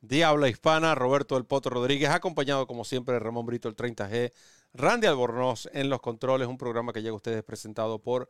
[0.00, 4.32] de habla hispana, Roberto del Poto Rodríguez, acompañado como siempre de Ramón Brito, el 30G,
[4.74, 8.28] Randy Albornoz en los controles, un programa que llega a ustedes presentado por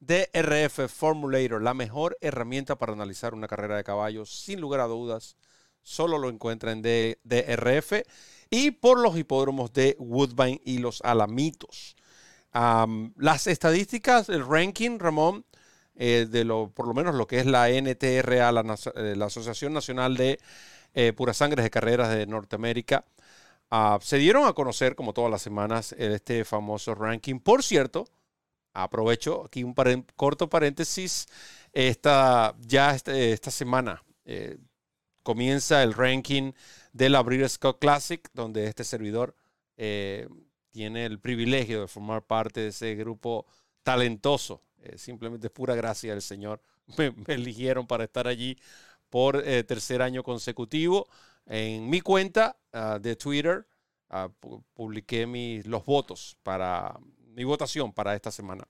[0.00, 5.36] DRF Formulator, la mejor herramienta para analizar una carrera de caballos, sin lugar a dudas,
[5.82, 8.02] solo lo encuentra en DRF
[8.50, 11.96] y por los hipódromos de Woodbine y los Alamitos.
[12.52, 15.44] las estadísticas, el ranking, Ramón,
[15.94, 20.38] eh, de por lo menos lo que es la NTRA, eh, la Asociación Nacional de
[20.96, 23.04] eh, Puras Sangres de Carreras de Norteamérica,
[23.70, 27.38] ah, se dieron a conocer, como todas las semanas, este famoso ranking.
[27.38, 28.08] Por cierto,
[28.74, 29.74] aprovecho aquí un
[30.16, 31.28] corto paréntesis,
[31.72, 34.02] esta, ya este, esta, semana
[35.22, 36.52] comienza el ranking
[36.92, 39.34] de la Breeders' Scott Classic, donde este servidor
[39.76, 40.28] eh,
[40.70, 43.44] tiene el privilegio de formar parte de ese grupo
[43.82, 44.62] talentoso.
[44.82, 46.62] Eh, simplemente es pura gracia del Señor.
[46.96, 48.56] Me, eligieron para estar allí
[49.16, 51.08] por eh, tercer año consecutivo.
[51.46, 53.66] En mi cuenta ah, de Twitter
[54.10, 54.28] ah,
[54.74, 56.98] publiqué mis, los votos para
[57.28, 58.68] mi votación para esta semana.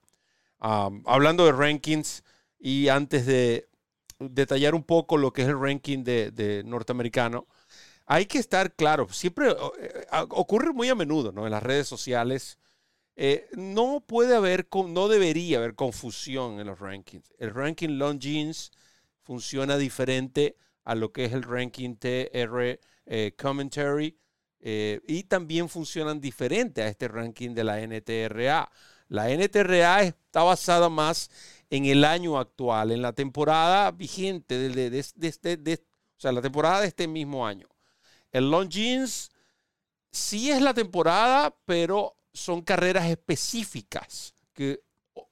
[0.57, 2.23] hablando de rankings
[2.57, 3.67] y antes de
[4.19, 7.45] detallar un poco lo que es el ranking de norteamericano,
[8.05, 11.43] hay que estar claro, siempre eh, ocurre muy a menudo ¿no?
[11.45, 12.57] en las redes sociales.
[13.17, 17.33] Eh, no puede haber, no debería haber confusión en los rankings.
[17.37, 18.71] El ranking Longines
[19.27, 24.17] funciona diferente a lo que es el ranking TR eh, Commentary
[24.59, 28.69] y también funcionan diferente a este ranking de la NTRA.
[29.07, 31.29] La NTRA está basada más
[31.69, 35.73] en el año actual, en la temporada vigente, de, de,
[36.17, 37.67] o sea, la temporada de este mismo año.
[38.31, 39.29] El Longines
[40.11, 44.81] sí es la temporada, pero son carreras específicas que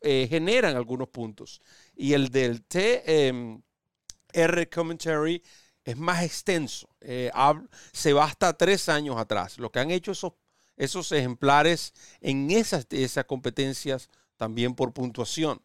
[0.02, 1.62] eh, generan algunos puntos.
[1.96, 3.62] Y el del TR
[4.36, 5.42] em, Commentary
[5.84, 6.90] es más extenso.
[7.02, 7.32] Eh,
[7.92, 9.58] se va hasta tres años atrás.
[9.60, 10.34] Lo que han hecho esos,
[10.78, 15.62] esos ejemplares en esas, esas competencias también por puntuación.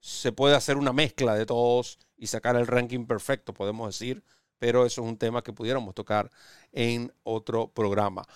[0.00, 4.22] Se puede hacer una mezcla de todos y sacar el ranking perfecto, podemos decir,
[4.58, 6.30] pero eso es un tema que pudiéramos tocar
[6.72, 8.26] en otro programa.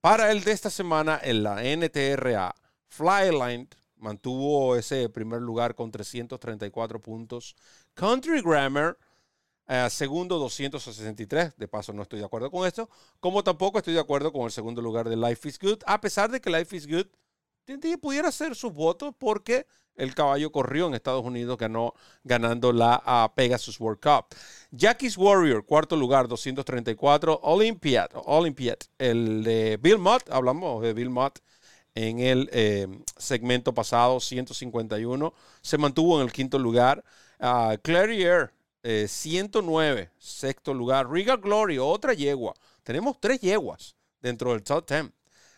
[0.00, 2.54] Para el de esta semana, en la NTRA,
[2.88, 7.56] Flyline mantuvo ese primer lugar con 334 puntos.
[7.94, 8.96] Country Grammar,
[9.68, 11.56] eh, segundo 263.
[11.56, 12.88] De paso, no estoy de acuerdo con esto.
[13.20, 16.30] Como tampoco estoy de acuerdo con el segundo lugar de Life is Good, a pesar
[16.30, 17.06] de que Life is Good
[18.00, 23.80] pudiera ser sus votos porque el caballo corrió en Estados Unidos, ganó, ganando la Pegasus
[23.80, 24.26] World Cup.
[24.70, 27.40] Jackie's Warrior, cuarto lugar, 234.
[27.42, 31.40] Olympiad, Olympiad, el de Bill Mott, hablamos de Bill Mott
[31.94, 35.32] en el eh, segmento pasado, 151.
[35.62, 37.02] Se mantuvo en el quinto lugar.
[37.40, 38.52] Uh, Clarier,
[39.08, 41.10] 109, eh, sexto lugar.
[41.10, 42.54] Regal Glory, otra yegua.
[42.82, 45.12] Tenemos tres yeguas dentro del top 10.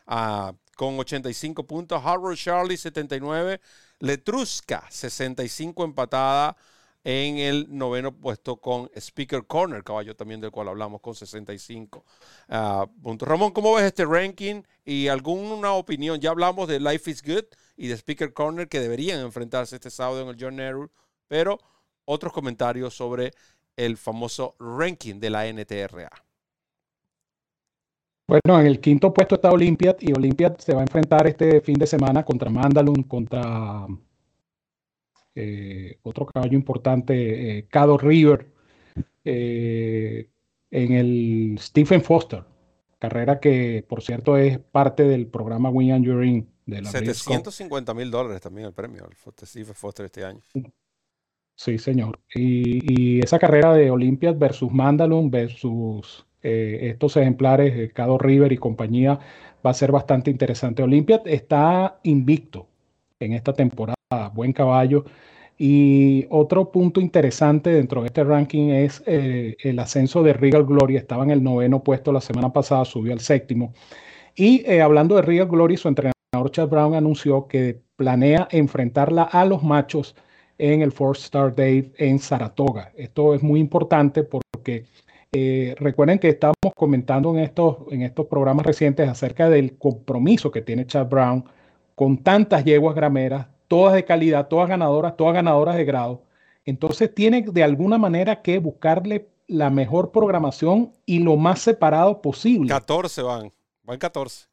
[0.06, 2.00] Uh, con 85 puntos.
[2.04, 3.60] Harvard Charlie, 79.
[4.00, 6.56] Letrusca, 65 empatada
[7.04, 12.04] en el noveno puesto con Speaker Corner, caballo también del cual hablamos con 65
[12.48, 13.26] ah, puntos.
[13.26, 14.62] Ramón, ¿cómo ves este ranking?
[14.84, 17.44] Y alguna opinión, ya hablamos de Life is Good
[17.76, 20.90] y de Speaker Corner que deberían enfrentarse este sábado en el John Nehru,
[21.28, 21.58] pero
[22.08, 23.32] otros comentarios sobre
[23.76, 26.10] el famoso ranking de la NTRA.
[28.26, 31.76] Bueno, en el quinto puesto está Olympiad y Olympiad se va a enfrentar este fin
[31.76, 33.86] de semana contra Mandalun, contra
[35.34, 38.50] eh, otro caballo importante, eh, Cado River,
[39.24, 40.28] eh,
[40.70, 42.44] en el Stephen Foster,
[42.98, 48.42] carrera que por cierto es parte del programa Win and de la 750 mil dólares
[48.42, 50.42] también el premio al Stephen Foster este año.
[51.58, 52.20] Sí, señor.
[52.34, 58.58] Y, esa carrera de Olympiad versus Mandalun versus eh, estos ejemplares, de Cado River y
[58.58, 59.18] compañía,
[59.66, 60.84] va a ser bastante interesante.
[60.84, 62.68] Olympia está invicto
[63.18, 63.96] en esta temporada,
[64.32, 65.04] buen caballo.
[65.58, 70.96] Y otro punto interesante dentro de este ranking es eh, el ascenso de Regal Glory.
[70.96, 73.72] Estaba en el noveno puesto la semana pasada, subió al séptimo.
[74.36, 79.44] Y eh, hablando de Regal Glory, su entrenador Chad Brown anunció que planea enfrentarla a
[79.44, 80.14] los machos
[80.58, 82.92] en el Four Star Day en Saratoga.
[82.96, 84.84] Esto es muy importante porque
[85.32, 90.62] eh, recuerden que estamos comentando en estos, en estos programas recientes acerca del compromiso que
[90.62, 91.44] tiene Chad Brown
[91.94, 96.22] con tantas yeguas grameras, todas de calidad, todas ganadoras, todas ganadoras de grado.
[96.64, 102.68] Entonces tiene de alguna manera que buscarle la mejor programación y lo más separado posible.
[102.68, 104.46] 14 van, van 14.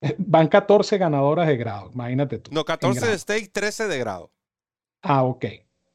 [0.18, 2.52] Van 14 ganadoras de grado, imagínate tú.
[2.52, 4.30] No, 14 de stake, 13 de grado.
[5.02, 5.44] Ah, ok.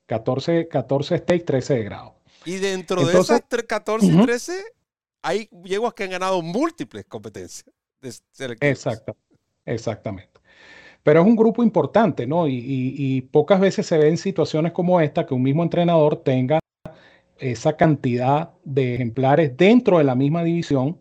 [0.06, 2.16] 14, 14 stake, 13 de grado.
[2.46, 4.64] Y dentro de esas 14 y 13,
[5.22, 7.66] hay yeguas que han ganado múltiples competencias.
[8.60, 9.16] Exacto,
[9.66, 10.42] exactamente.
[11.04, 12.48] Pero es un grupo importante, ¿no?
[12.48, 16.60] Y, pocas veces se ven situaciones como esta que un mismo entrenador tenga
[17.40, 20.98] esa cantidad de ejemplares dentro de la misma división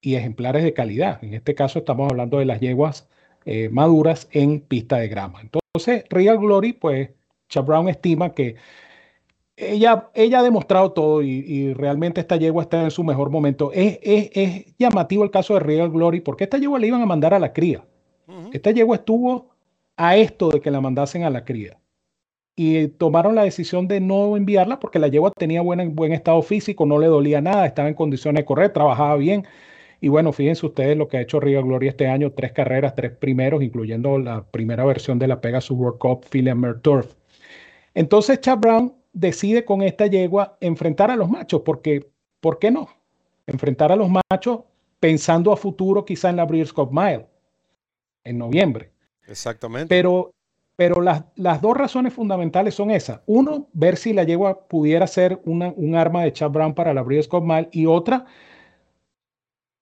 [0.00, 1.22] y ejemplares de calidad.
[1.22, 3.08] En este caso estamos hablando de las yeguas
[3.44, 5.40] eh, maduras en pista de grama.
[5.42, 7.10] Entonces, Real Glory, pues
[7.48, 8.56] Chad Brown estima que
[9.58, 13.72] ella, ella ha demostrado todo y, realmente esta yegua está en su mejor momento.
[13.72, 17.34] Es, es, llamativo el caso de Real Glory porque esta yegua le iban a mandar
[17.34, 17.84] a la cría.
[18.52, 19.50] Esta yegua estuvo
[19.96, 21.78] a esto de que la mandasen a la cría.
[22.54, 26.86] Y tomaron la decisión de no enviarla porque la yegua tenía buen, buen estado físico,
[26.86, 29.46] no le dolía nada, estaba en condiciones de correr, trabajaba bien.
[30.00, 33.12] Y bueno, fíjense ustedes lo que ha hecho Real Glory este año, tres carreras, tres
[33.12, 37.14] primeros, incluyendo la primera versión de la Pegasus World Cup Philly Turf.
[37.98, 42.08] Entonces Chad Brown decide con esta yegua enfrentar a los machos, porque,
[42.38, 42.88] ¿por qué no?
[43.44, 44.60] Enfrentar a los machos
[45.00, 47.26] pensando a futuro quizá en la Breeders' Cup Mile
[48.22, 48.92] en noviembre.
[49.26, 49.88] Exactamente.
[49.88, 50.32] Pero,
[50.76, 53.20] pero las, las, dos razones fundamentales son esas.
[53.26, 57.02] Uno, ver si la yegua pudiera ser una, un arma de Chad Brown para la
[57.02, 58.26] Breeders' Cup Mile y otra,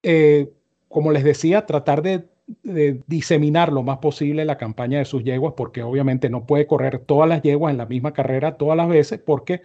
[0.03, 0.51] eh,
[0.89, 2.27] como les decía, tratar de
[2.63, 7.01] de diseminar lo más posible la campaña de sus yeguas, porque obviamente no puede correr
[7.01, 9.63] todas las yeguas en la misma carrera todas las veces, porque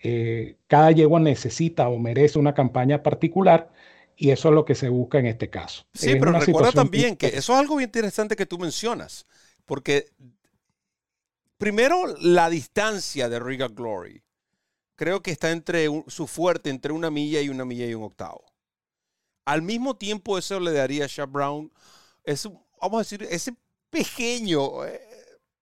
[0.00, 3.70] eh, cada yegua necesita o merece una campaña particular
[4.16, 5.86] y eso es lo que se busca en este caso.
[5.94, 9.26] Sí, pero recuerda también que eso es algo bien interesante que tú mencionas,
[9.64, 10.08] porque
[11.56, 14.22] primero la distancia de Regal Glory
[14.96, 18.44] creo que está entre su fuerte entre una milla y una milla y un octavo.
[19.44, 21.72] Al mismo tiempo eso le daría a Shab Brown
[22.28, 22.46] es,
[22.80, 23.56] vamos a decir, ese
[23.90, 25.00] pequeño eh,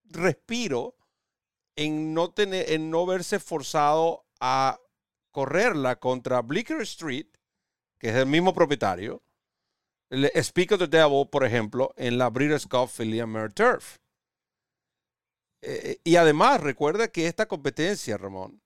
[0.07, 0.97] respiro
[1.77, 4.81] en no, tener, en no verse forzado a
[5.31, 7.29] correrla contra Bleecker Street,
[7.99, 9.23] que es el mismo propietario,
[10.11, 13.21] el Speak of the Devil, por ejemplo, en la Breeders' Cup Philly
[13.55, 13.99] Turf.
[15.63, 18.61] Eh, y además, recuerda que esta competencia, Ramón,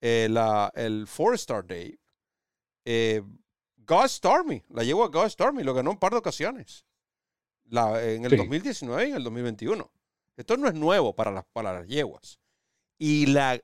[0.00, 0.28] eh,
[0.74, 1.98] el Four Star Day,
[2.84, 3.22] eh,
[3.78, 6.85] God Stormy, la llevó a God Stormy, lo ganó un par de ocasiones
[7.70, 9.90] en el 2019 y en el 2021.
[10.36, 12.40] Esto no es nuevo para las, para las yeguas.
[12.98, 13.60] Y la,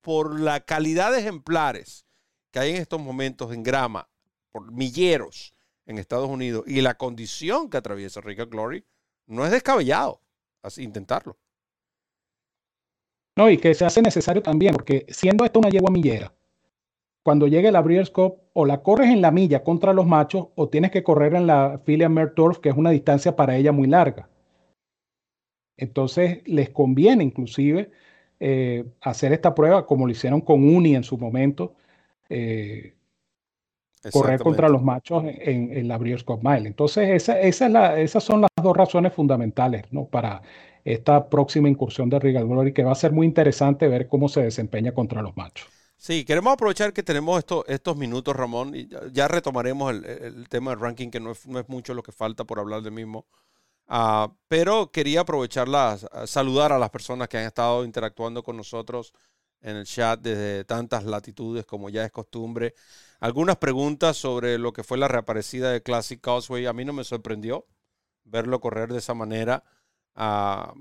[0.00, 2.06] por la calidad de ejemplares
[2.50, 4.08] que hay en estos momentos en grama,
[4.50, 5.54] por milleros
[5.86, 8.84] en Estados Unidos, y la condición que atraviesa Rica Glory,
[9.26, 10.20] no es descabellado
[10.66, 11.38] así, intentarlo.
[13.36, 16.32] No, y que se hace necesario también, porque siendo esto una yegua millera,
[17.26, 20.68] cuando llegue la Breeders' Cup, o la corres en la milla contra los machos, o
[20.68, 24.28] tienes que correr en la Filia Turf, que es una distancia para ella muy larga.
[25.76, 27.90] Entonces, les conviene inclusive
[28.38, 31.74] eh, hacer esta prueba como lo hicieron con Uni en su momento,
[32.28, 32.94] eh,
[34.12, 36.68] correr contra los machos en, la Breeders' Cup Mile.
[36.68, 40.04] Entonces, esa, esa es la, esas son las dos razones fundamentales ¿no?
[40.04, 40.42] para
[40.84, 44.42] esta próxima incursión de Regal Glory, que va a ser muy interesante ver cómo se
[44.42, 45.75] desempeña contra los machos.
[45.98, 51.10] Sí, queremos aprovechar que tenemos estos minutos, Ramón, y ya retomaremos el, tema del ranking,
[51.10, 53.26] que no es, mucho lo que falta por hablar del mismo.
[53.88, 55.68] Ah, pero quería aprovechar
[56.26, 59.12] saludar a las personas que han estado interactuando con nosotros
[59.60, 62.74] en el chat desde tantas latitudes como ya es costumbre.
[63.20, 66.66] Algunas preguntas sobre lo que fue la reaparecida de Classic Causeway.
[66.66, 67.66] A mí no me sorprendió
[68.24, 69.64] verlo correr de esa manera.
[70.14, 70.74] Ah,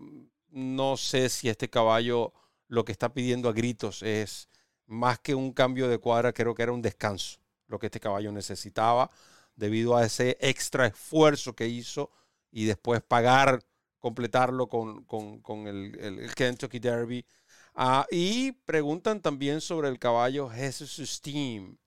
[0.50, 2.34] no sé si este caballo
[2.68, 4.50] lo que está pidiendo a gritos es
[4.88, 8.32] más que un cambio de cuadra, creo que era un descanso lo que este caballo
[8.32, 9.10] necesitaba
[9.56, 12.12] debido a ese extra esfuerzo que hizo
[12.52, 13.64] y después pagar,
[14.00, 17.26] completarlo con, el, Kentucky Derby.
[17.74, 21.78] Ah, y preguntan también sobre el caballo Jesus Steam.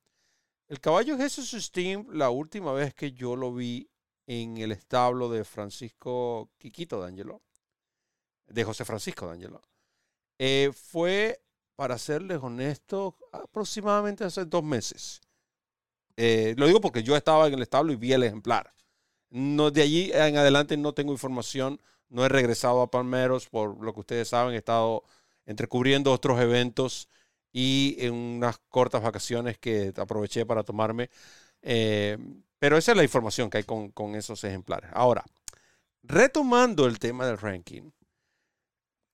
[0.69, 3.89] El caballo Jesus Steam, la última vez que yo lo vi
[4.27, 7.41] en el establo de Francisco Quiquito D'Angelo,
[8.47, 9.63] de José Francisco D'Angelo,
[10.39, 11.41] eh, fue
[11.79, 15.21] para serles honesto, aproximadamente hace dos meses.
[16.17, 18.75] Eh, lo digo porque yo estaba en el establo y vi el ejemplar.
[19.31, 21.81] No, de allí en adelante no tengo información.
[22.09, 24.55] No he regresado a Palmeros por lo que ustedes saben.
[24.55, 25.05] He estado
[25.47, 27.09] entrecubriendo otros eventos
[27.53, 31.11] y en unas cortas vacaciones que aproveché para tomarme.
[31.63, 32.19] Eh,
[32.59, 34.91] pero esa es la información que hay con, con esos ejemplares.
[34.95, 35.25] Ahora,
[36.03, 37.93] retomando el tema del ranking,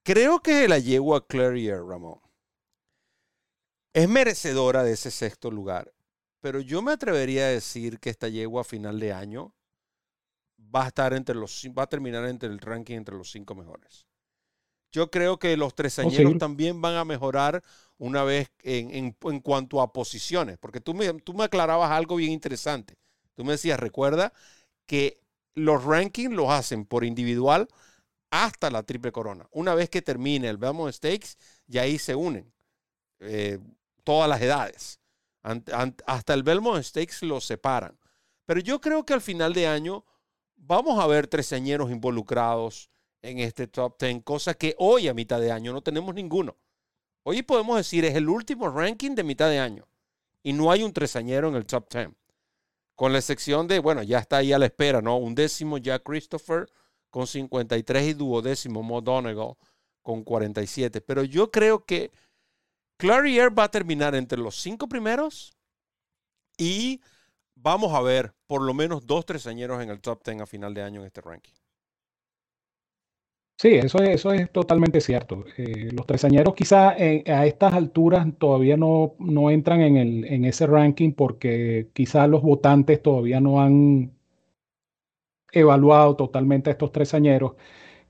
[0.03, 2.24] creo que la yegua Clarier, Ramón,
[3.95, 5.95] es merecedora de ese sexto lugar,
[6.41, 9.55] pero yo me atrevería a decir que esta yegua a final de año
[10.75, 14.07] va a estar entre los va a terminar entre el ranking entre los cinco mejores.
[14.93, 17.63] Yo creo que los tresañeros también van a mejorar
[17.99, 22.33] una vez en, en, cuanto a posiciones, porque tú me, tú me aclarabas algo bien
[22.33, 22.97] interesante.
[23.35, 24.33] Tú me decías, recuerda
[24.87, 25.21] que
[25.55, 27.69] los rankings los hacen por individual
[28.31, 29.49] hasta la triple corona.
[29.51, 31.37] Una vez que termine el Belmont Stakes,
[31.67, 32.53] y ahí se unen.
[33.21, 33.59] Eh,
[34.05, 35.01] todas las edades.
[36.07, 37.99] hasta el Belmont Stakes los separan.
[38.47, 40.05] Pero yo creo que al final de año
[40.57, 42.91] vamos a ver tresañeros involucrados
[43.23, 46.57] en este top 10, cosa que hoy a mitad de año no tenemos ninguno.
[47.23, 49.89] Hoy podemos decir es el último ranking de mitad de año
[50.43, 52.11] y no hay un tresañero en el top 10.
[52.95, 55.17] Con la excepción de, bueno, ya está ahí a la espera, ¿no?
[55.17, 56.69] Un décimo ya Christopher
[57.11, 59.55] con 53 y duodécimo Mo Donegal
[60.03, 61.01] con 47.
[61.01, 62.13] Pero yo creo que
[62.97, 65.57] Clarier va a terminar entre los cinco primeros
[66.59, 67.01] y
[67.55, 70.83] vamos a ver por lo menos dos tresañeros en el top 10 a final de
[70.83, 71.53] año en este ranking.
[73.57, 75.45] Sí, eso es, eso es totalmente cierto.
[75.57, 80.67] Eh, los tresañeros quizás a estas alturas todavía no, no entran en, el, en ese
[80.67, 84.13] ranking porque quizás los votantes todavía no han
[85.53, 87.53] evaluado totalmente a estos tresañeros.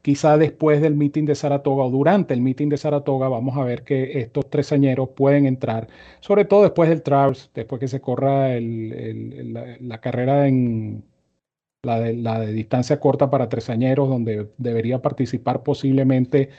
[0.04, 3.84] Quizá después del meeting de Saratoga o durante el meeting de Saratoga vamos a ver
[3.84, 5.88] que estos tresañeros pueden entrar,
[6.20, 11.04] sobre todo después del Travers, después que se corra la carrera en,
[11.82, 16.50] la de, la de distancia corta para tresañeros, donde debería participar posiblemente.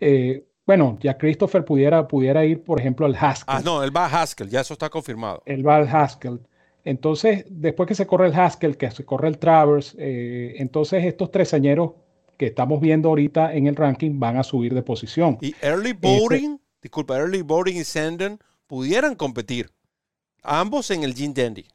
[0.00, 3.58] Eh, bueno, ya Christopher pudiera, pudiera ir, por ejemplo, al Haskell.
[3.58, 5.40] Ah, no, él va a Haskell, ya eso está confirmado.
[5.46, 6.40] Él va al Haskell.
[6.82, 11.30] Entonces, después que se corre el Haskell, que se corre el Travers, eh, entonces estos
[11.30, 11.92] tresañeros
[12.36, 15.38] que estamos viendo ahorita en el ranking van a subir de posición.
[15.40, 19.70] Y Early Boarding, disculpa, Early Boarding y Sandon pudieran competir,
[20.42, 21.66] ambos en el Gene Dandy.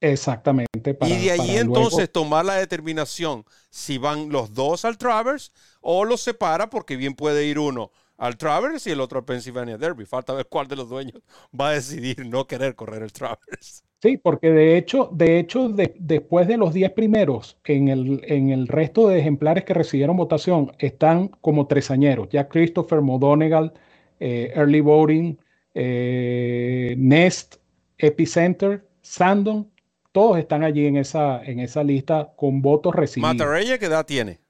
[0.00, 0.96] Exactamente.
[1.02, 5.52] y de ahí entonces tomar la determinación si van los dos al Travers
[5.82, 9.76] o los separa porque bien puede ir uno al Travers y el otro al Pennsylvania
[9.76, 10.06] Derby.
[10.06, 11.22] Falta ver cuál de los dueños
[11.58, 13.84] va a decidir no querer correr el Travers.
[14.02, 18.66] Sí, porque de hecho, de hecho después de los 10 primeros, en el, en el
[18.66, 22.28] resto de ejemplares que recibieron votación, están como tresañeros.
[22.30, 23.74] Ya Christopher Modonegal,
[24.18, 25.38] eh, Early Voting,
[25.74, 27.56] eh, Nest,
[27.98, 29.70] Epicenter, Sandon
[30.12, 33.34] todos están allí en esa, en esa lista con votos recibidos.
[33.36, 34.40] ¿Matarella qué edad tiene?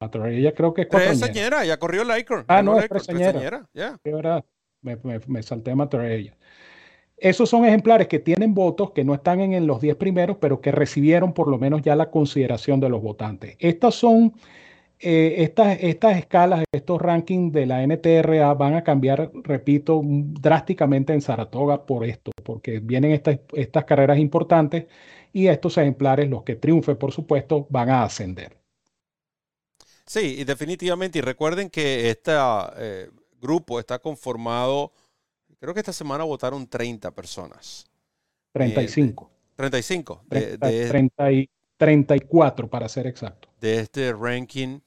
[0.00, 2.44] Matarella creo que es cuatro señora, ya corrió el Icon.
[2.48, 3.68] Ah, no, es tresañera.
[3.72, 3.98] Ya.
[4.82, 6.36] Me, me, me, salté Matarella.
[7.20, 10.72] Esos son ejemplares que tienen votos que no están en, los 10 primeros, pero que
[10.72, 13.56] recibieron por lo menos ya la consideración de los votantes.
[13.58, 14.32] Estas son
[14.98, 21.20] eh, estas, estas escalas, estos rankings de la NTRA van a cambiar, repito, drásticamente en
[21.20, 24.86] Saratoga por esto, porque vienen estas, estas carreras importantes
[25.32, 28.56] y estos ejemplares, los que triunfen, por supuesto, van a ascender.
[30.06, 32.32] Sí, y definitivamente, y recuerden que este
[33.40, 34.92] grupo está conformado,
[35.60, 37.86] creo que esta semana votaron 30 personas.
[38.52, 39.30] 35.
[39.54, 40.24] 35.
[40.26, 43.48] De, de, 34 para ser exacto.
[43.60, 44.80] De este ranking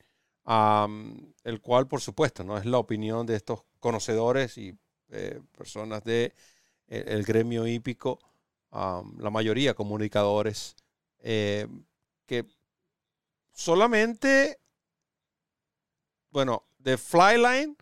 [0.45, 4.77] el cual, por supuesto, no es la opinión de estos conocedores y
[5.09, 6.33] eh, personas del
[6.87, 8.19] de, el gremio hípico,
[8.71, 10.75] la mayoría comunicadores,
[11.19, 11.67] eh,
[12.25, 12.45] que
[13.51, 14.59] solamente,
[16.31, 17.77] bueno, de Flyline,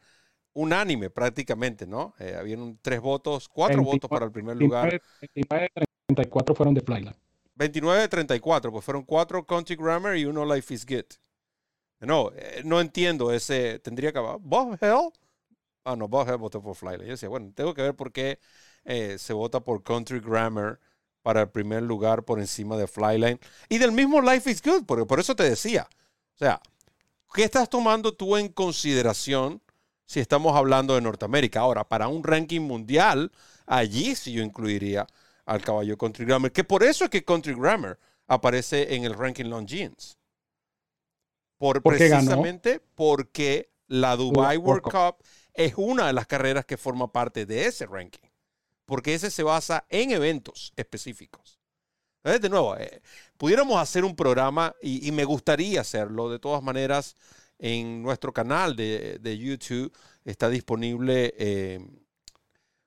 [0.54, 2.14] unánime prácticamente, ¿no?
[2.20, 5.02] Eh, habían tres votos, cuatro votos para el primer lugar.
[5.22, 7.16] 29 de 34 fueron de Flyline.
[7.56, 11.06] 29 de 34, pues fueron cuatro Country Grammar y uno Life is Good.
[12.00, 13.80] No, eh, no entiendo ese.
[13.80, 14.20] Tendría que.
[14.20, 15.12] ¿Bob Hell?
[15.84, 17.06] Ah, no, Bob Hell votó por Flyline.
[17.06, 18.40] Yo decía, bueno, tengo que ver por qué
[18.84, 20.80] eh, se vota por Country Grammar
[21.22, 23.40] para el primer lugar por encima de Flyline.
[23.70, 25.88] Y del mismo Life is Good, por, por eso te decía.
[26.36, 26.60] O sea,
[27.34, 29.62] ¿qué estás tomando tú en consideración
[30.12, 31.62] si estamos hablando de Norteamérica?
[31.62, 33.32] Ahora, para un ranking mundial,
[33.66, 35.08] allí sí yo incluiría
[35.46, 37.98] al caballo Country Grammar, que por eso es que Country Grammar
[38.28, 40.18] aparece en el ranking Longines.
[41.58, 47.46] Por, precisamente porque la Dubai World Cup es una de las carreras que forma parte
[47.46, 48.28] de ese ranking.
[48.86, 51.62] Porque ese se basa en eventos específicos.
[52.18, 53.02] Entonces, de nuevo, eh,
[53.38, 56.30] pudiéramos hacer un programa y, me gustaría hacerlo.
[56.30, 57.16] De todas maneras,
[57.62, 59.94] en nuestro canal de, YouTube
[60.26, 61.80] está disponible eh,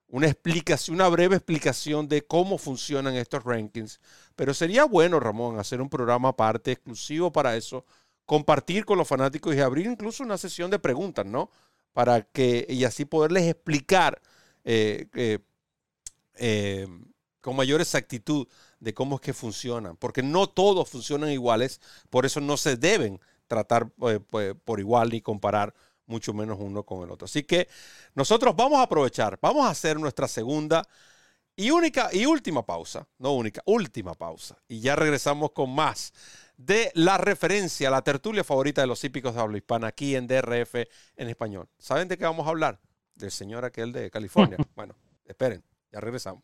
[0.09, 4.01] una explicación, una breve explicación de cómo funcionan estos rankings.
[4.35, 7.85] Pero sería bueno, Ramón, hacer un programa aparte exclusivo para eso,
[8.27, 11.51] compartir con los fanáticos y abrir incluso una sesión de preguntas, ¿no?
[11.93, 14.21] Para que, y así poderles explicar
[14.65, 15.39] eh, eh,
[16.37, 16.89] eh,
[17.41, 18.49] con mayor exactitud
[18.81, 23.21] de cómo es que funcionan, porque no todos funcionan iguales, por eso no se deben
[23.47, 25.75] tratar por igual ni comparar
[26.07, 27.25] mucho menos uno con el otro.
[27.27, 27.69] Así que
[28.15, 30.87] nosotros vamos a aprovechar, vamos a hacer nuestra segunda
[31.57, 36.13] y única y última pausa, no única, última pausa, y ya regresamos con más
[36.57, 40.75] de la referencia, la tertulia favorita de los hípicos de habla hispana aquí en DRF
[41.17, 41.69] en español.
[41.79, 42.81] ¿Saben de qué vamos a hablar?
[43.15, 44.59] del señor aquel de California.
[44.77, 46.43] bueno, esperen, ya regresamos.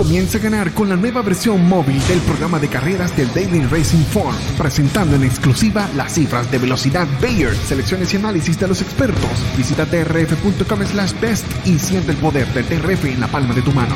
[0.00, 4.02] Comienza a ganar con la nueva versión móvil del programa de carreras del Daily Racing
[4.04, 9.30] Form, presentando en exclusiva las cifras de velocidad Bayer, selecciones y análisis de los expertos.
[9.58, 13.72] Visita drf.com slash best y siente el poder del DRF en la palma de tu
[13.72, 13.94] mano.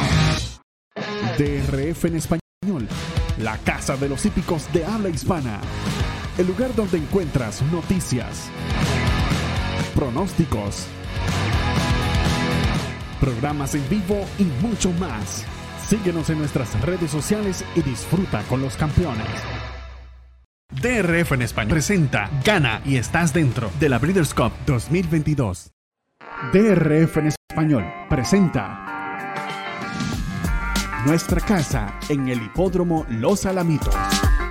[1.39, 2.87] DRF en español,
[3.39, 5.59] la casa de los hípicos de habla hispana.
[6.37, 8.51] El lugar donde encuentras noticias,
[9.95, 10.85] pronósticos,
[13.21, 15.47] programas en vivo y mucho más.
[15.89, 19.27] Síguenos en nuestras redes sociales y disfruta con los campeones.
[20.71, 25.73] DRF en español presenta Gana y estás dentro de la Breeders' Cup 2022.
[26.53, 28.81] DRF en español presenta
[31.07, 33.95] Nuestra casa en el hipódromo Los Alamitos,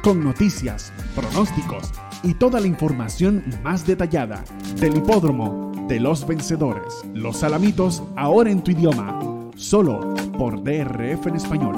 [0.04, 4.44] con noticias, pronósticos y toda la información más detallada
[4.80, 6.94] del hipódromo de los vencedores.
[7.14, 9.20] Los Alamitos ahora en tu idioma,
[9.56, 11.76] solo por DRF en español.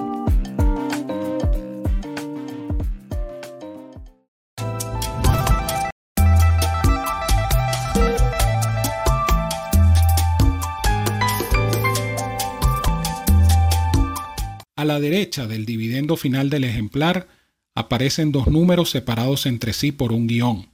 [14.77, 17.27] A la derecha del dividendo final del ejemplar
[17.75, 20.69] aparecen dos números separados entre sí por un guion.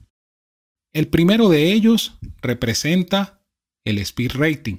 [0.92, 3.42] El primero de ellos representa
[3.84, 4.76] el speed rating,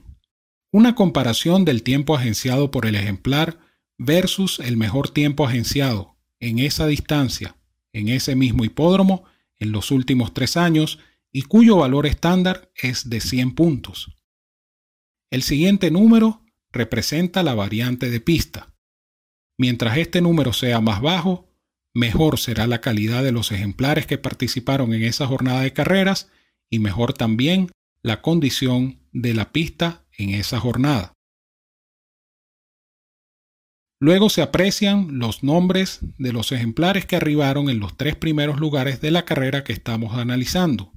[0.74, 3.60] una comparación del tiempo agenciado por el ejemplar
[4.00, 7.56] versus el mejor tiempo agenciado en esa distancia,
[7.94, 9.24] en ese mismo hipódromo,
[9.60, 10.98] en los últimos tres años
[11.32, 14.16] y cuyo valor estándar es de 100 puntos.
[15.30, 18.74] El siguiente número representa la variante de pista.
[19.60, 21.54] Mientras este número sea más bajo,
[21.94, 26.32] mejor será la calidad de los ejemplares que participaron en esa jornada de carreras
[26.68, 27.70] y mejor también
[28.02, 31.14] la condición de la pista en esa jornada.
[34.02, 39.00] Luego se aprecian los nombres de los ejemplares que arribaron en los tres primeros lugares
[39.00, 40.92] de la carrera que estamos analizando.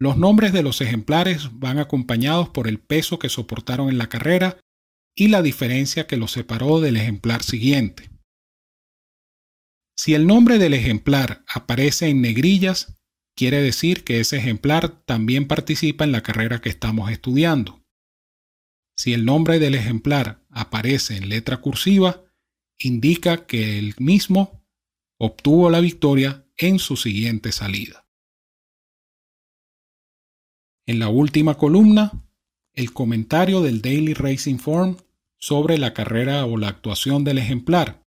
[0.00, 4.58] Los nombres de los ejemplares van acompañados por el peso que soportaron en la carrera
[5.14, 8.10] y la diferencia que los separó del ejemplar siguiente.
[9.96, 12.96] Si el nombre del ejemplar aparece en negrillas,
[13.36, 17.83] quiere decir que ese ejemplar también participa en la carrera que estamos estudiando.
[18.96, 22.24] Si el nombre del ejemplar aparece en letra cursiva,
[22.78, 24.64] indica que el mismo
[25.18, 28.06] obtuvo la victoria en su siguiente salida.
[30.86, 32.24] En la última columna,
[32.72, 34.96] el comentario del Daily Racing Form
[35.38, 38.02] sobre la carrera o la actuación del ejemplar.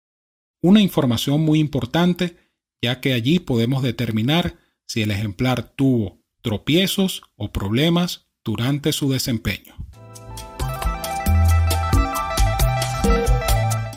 [0.62, 2.38] Una información muy importante
[2.82, 9.76] ya que allí podemos determinar si el ejemplar tuvo tropiezos o problemas durante su desempeño.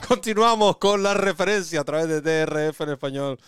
[0.09, 3.39] Continuamos con la referencia a través de DRF en español.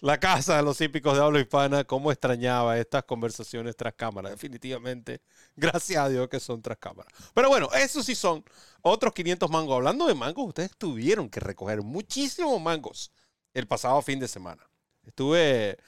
[0.00, 4.28] La casa de los hípicos de habla hispana, cómo extrañaba estas conversaciones tras cámara.
[4.28, 5.22] Definitivamente,
[5.56, 7.08] gracias a Dios que son tras cámara.
[7.32, 8.44] Pero bueno, esos sí son
[8.82, 9.76] otros 500 mangos.
[9.76, 13.12] Hablando de mangos, ustedes tuvieron que recoger muchísimos mangos
[13.54, 14.68] el pasado fin de semana.
[15.04, 15.78] Estuve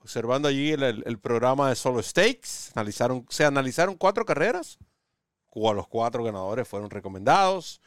[0.00, 2.72] observando allí el, programa de Solo Stakes.
[2.74, 4.76] Analizaron, se analizaron cuatro carreras.
[5.54, 7.80] Los cuatro ganadores fueron recomendados.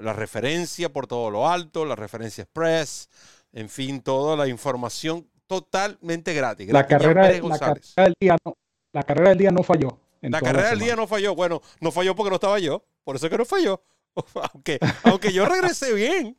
[0.00, 3.08] La referencia por todo lo alto, la referencia express
[3.52, 6.70] en fin, toda la información totalmente gratis.
[6.70, 7.42] La, carrera, del
[8.20, 8.56] día no,
[8.92, 9.98] la carrera del día no falló.
[10.20, 11.34] La carrera del día no falló.
[11.34, 12.84] Bueno, no falló porque no estaba yo.
[13.04, 13.82] Por eso que no falló.
[14.52, 16.36] aunque, aunque yo regresé bien.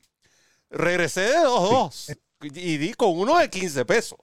[0.70, 2.18] Regresé de 2-2.
[2.42, 4.20] Y di con uno de 15 pesos.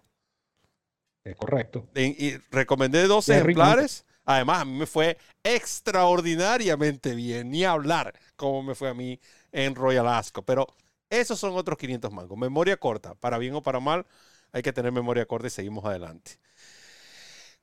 [1.24, 1.88] Es correcto.
[1.94, 4.04] Y, recomendé dos ejemplares.
[4.24, 7.50] Además, a mí me fue extraordinariamente bien.
[7.50, 9.18] Ni hablar cómo me fue a mí
[9.52, 10.42] en Royal Asco.
[10.42, 10.66] Pero
[11.10, 12.38] esos son otros 500 mangos.
[12.38, 14.06] Memoria corta, para bien o para mal,
[14.52, 16.38] hay que tener memoria corta y seguimos adelante.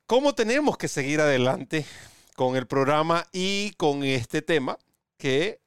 [0.06, 1.86] ¿Cómo tenemos que seguir adelante
[2.36, 4.78] con el programa y con este tema
[5.18, 5.62] que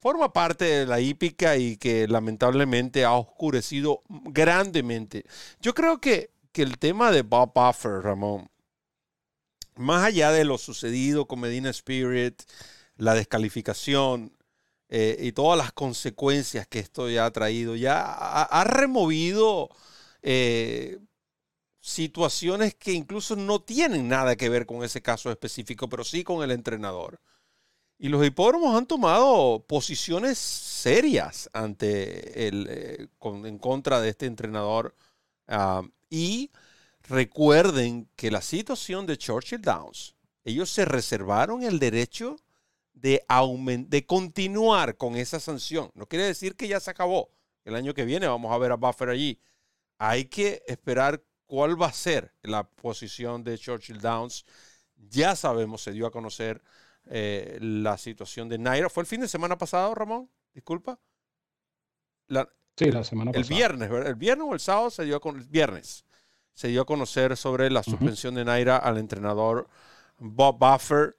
[0.00, 5.24] forma parte de la hípica y que lamentablemente ha oscurecido grandemente?
[5.60, 8.48] Yo creo que, que el tema de Bob Buffer, Ramón,
[9.76, 12.42] más allá de lo sucedido con Medina Spirit,
[12.96, 14.33] la descalificación,
[14.96, 19.68] eh, y todas las consecuencias que esto ya ha traído, ya ha, removido
[20.22, 21.00] eh,
[21.80, 26.44] situaciones que incluso no tienen nada que ver con ese caso específico, pero sí con
[26.44, 27.18] el entrenador.
[27.98, 34.94] Y los hipódromos han tomado posiciones serias ante el, eh, en contra de este entrenador.
[35.48, 36.52] Ah, y
[37.02, 40.14] recuerden que la situación de Churchill Downs
[40.44, 42.36] ellos se reservaron el derecho
[42.94, 43.24] de,
[43.88, 45.90] de continuar con esa sanción.
[45.94, 47.30] No quiere decir que ya se acabó.
[47.64, 49.40] El año que viene vamos a ver a Buffer allí.
[49.98, 54.44] Hay que esperar cuál va a ser la posición de Churchill Downs.
[54.96, 56.62] Ya sabemos, se dio a conocer
[57.06, 58.88] eh, la situación de Naira.
[58.88, 60.30] ¿Fue el fin de semana pasado, Ramón?
[60.52, 60.98] Disculpa.
[62.76, 63.42] sí, la semana pasada.
[63.42, 66.04] El viernes, ¿El viernes o el sábado se dio a el viernes
[66.54, 69.68] se dio a conocer sobre la suspensión de Naira al entrenador
[70.18, 71.16] Bob Buffer.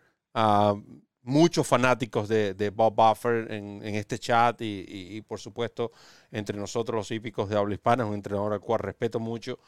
[1.25, 5.91] Muchos fanáticos de, Bob Buffer en, este chat y, por supuesto
[6.31, 9.59] entre nosotros los hípicos de habla hispana, un entrenador al cual respeto mucho,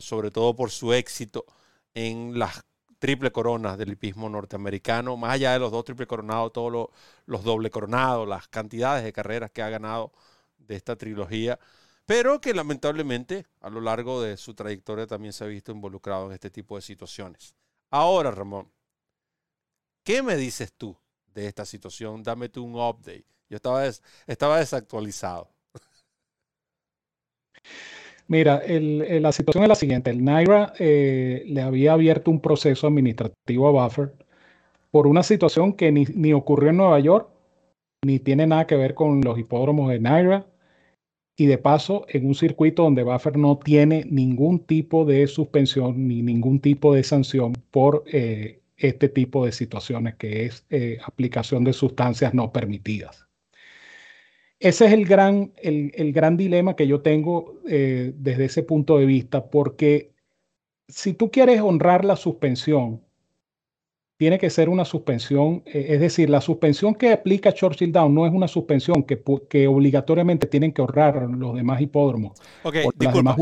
[0.00, 1.44] sobre todo por su éxito
[1.94, 2.64] en las
[2.98, 6.90] triple coronas del hipismo norteamericano, más allá de los dos triple coronados, todos
[7.26, 10.12] los doble coronados, las cantidades de carreras que ha ganado
[10.58, 11.58] de esta trilogía
[12.08, 16.32] pero que lamentablemente a lo largo de su trayectoria también se ha visto involucrado en
[16.32, 17.54] este tipo de situaciones.
[17.90, 18.72] Ahora, Ramón,
[20.08, 20.96] ¿qué me dices tú
[21.34, 22.22] de esta situación?
[22.22, 23.26] Dame tú un update.
[23.50, 23.86] Yo estaba,
[24.26, 25.50] estaba desactualizado.
[28.26, 30.08] Mira, la situación es la siguiente.
[30.08, 34.14] El Naira eh, le había abierto un proceso administrativo a Buffer
[34.90, 37.28] por una situación que ni, ocurrió en Nueva York,
[38.02, 40.46] ni tiene nada que ver con los hipódromos de Naira,
[41.36, 46.22] y de paso en un circuito donde Buffer no tiene ningún tipo de suspensión ni
[46.22, 51.72] ningún tipo de sanción por eh, este tipo de situaciones que es eh, aplicación de
[51.72, 53.26] sustancias no permitidas.
[54.60, 59.06] Ese es el gran, el, gran dilema que yo tengo eh, desde ese punto de
[59.06, 60.12] vista, porque
[60.88, 63.02] si tú quieres honrar la suspensión,
[64.18, 68.26] tiene que ser una suspensión, eh, es decir, la suspensión que aplica Churchill Down no
[68.26, 72.36] es una suspensión que, que obligatoriamente tienen que ahorrar los demás hipódromos.
[72.64, 73.36] Ok, disculpa,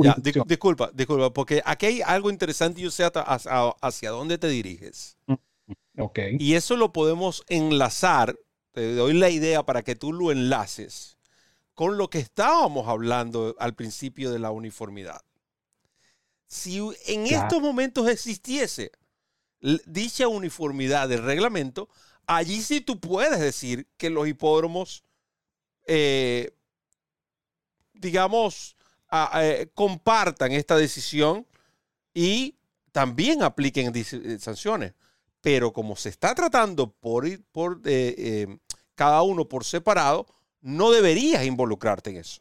[0.47, 5.16] disculpa, disculpa, porque aquí hay algo interesante y yo sé hacia, dónde te diriges.
[5.27, 6.18] Mm, ok.
[6.39, 8.37] Y eso lo podemos enlazar,
[8.72, 11.16] te doy la idea para que tú lo enlaces
[11.72, 15.22] con lo que estábamos hablando al principio de la uniformidad.
[16.47, 18.93] Si en estos momentos existiese
[19.87, 21.89] dicha uniformidad del reglamento,
[22.27, 25.03] allí sí tú puedes decir que los hipódromos,
[25.87, 26.53] eh,
[27.95, 28.77] digamos,
[29.35, 31.47] eh, compartan esta decisión
[32.14, 32.55] y
[32.93, 34.95] también apliquen eh, sanciones.
[35.41, 37.81] Pero como se está tratando por, por
[38.95, 40.27] cada uno por separado,
[40.61, 42.41] no deberías involucrarte en eso.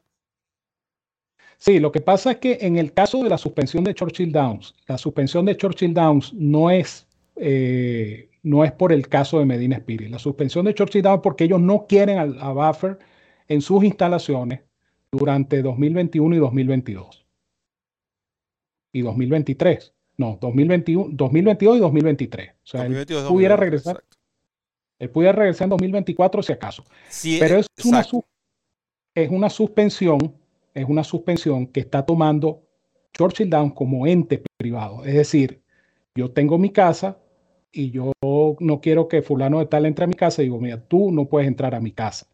[1.58, 4.74] Sí, lo que pasa es que en el caso de la suspensión de Churchill Downs,
[4.88, 7.05] la suspensión de Churchill Downs no es,
[7.36, 10.10] eh, no es por el caso de Medina Spirit.
[10.10, 13.00] La suspensión de Churchill Downs porque ellos no quieren a, Buffer
[13.48, 14.62] en sus instalaciones
[15.12, 17.26] durante 2021 y 2022.
[18.94, 19.94] Y 2023.
[20.18, 22.50] No, 2021, 2022 y 2023.
[22.50, 24.04] O sea, él pudiera regresar.
[24.98, 26.86] Él pudiera regresar en 2024 si acaso.
[27.40, 28.06] Pero es una,
[29.14, 30.34] es una suspensión
[30.76, 32.62] es una suspensión que está tomando
[33.14, 35.06] Churchill Downs como ente privado.
[35.06, 35.64] Es decir,
[36.14, 37.18] yo tengo mi casa
[37.76, 41.12] y yo no quiero que fulano de tal entre a mi casa digo, mira, tú
[41.12, 42.28] no puedes entrar a mi casa.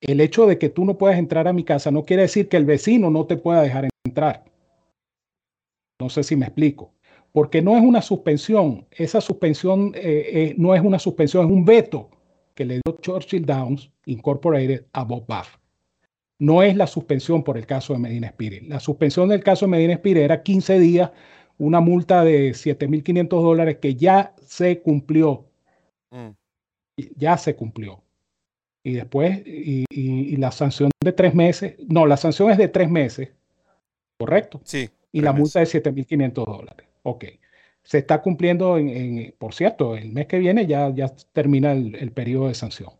[0.00, 2.56] El hecho de que tú no puedas entrar a mi casa no quiere decir que
[2.56, 4.44] el vecino no te pueda dejar entrar.
[6.00, 6.92] No sé si me explico.
[7.32, 8.86] Porque no es una suspensión.
[8.90, 12.10] Esa suspensión eh, eh, no es una suspensión, es un veto
[12.54, 15.58] que le dio Churchill Downs Incorporated a Bob Buff
[16.38, 18.64] no es la suspensión por el caso de Medina Spirit.
[18.68, 21.10] La suspensión del caso de Medina Spirit era 15 días,
[21.58, 25.46] una multa de 7.500 dólares que ya se cumplió.
[26.10, 26.30] Mm.
[27.16, 28.02] Ya se cumplió.
[28.82, 33.30] Y después, y, la sanción de tres meses, no, la sanción es de tres meses,
[34.18, 34.60] ¿correcto?
[34.64, 34.88] Sí.
[35.10, 36.86] Y la multa de 7.500 dólares.
[37.02, 37.24] Ok.
[37.82, 42.12] Se está cumpliendo, en, por cierto, el mes que viene ya, ya termina el, el
[42.12, 42.90] periodo de sanción.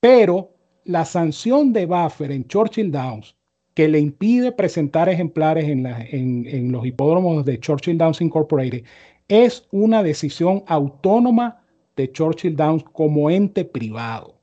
[0.00, 0.54] Pero
[0.84, 3.36] la sanción de Buffer en Churchill Downs
[3.78, 8.82] que le impide presentar ejemplares en, los hipódromos de Churchill Downs Incorporated
[9.28, 11.62] es una decisión autónoma
[11.94, 14.34] de Churchill Downs como ente privado.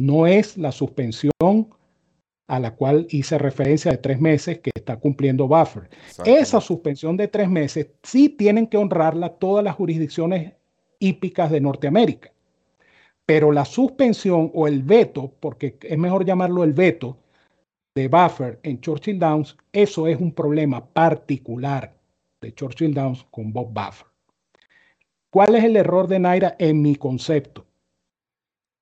[0.00, 1.30] No es la suspensión
[2.48, 5.88] a la cual hice referencia de tres meses que está cumpliendo Buffer.
[6.24, 10.54] Esa suspensión de tres meses sí tienen que honrarla todas las jurisdicciones
[10.98, 12.32] hípicas de Norteamérica.
[13.24, 17.18] Pero la suspensión o el veto, porque es mejor llamarlo el veto
[17.98, 21.98] de Buffer en Churchill Downs, eso es un problema particular
[22.40, 24.06] de Churchill Downs con Bob Buffer.
[25.30, 27.66] ¿Cuál es el error de Naira en mi concepto?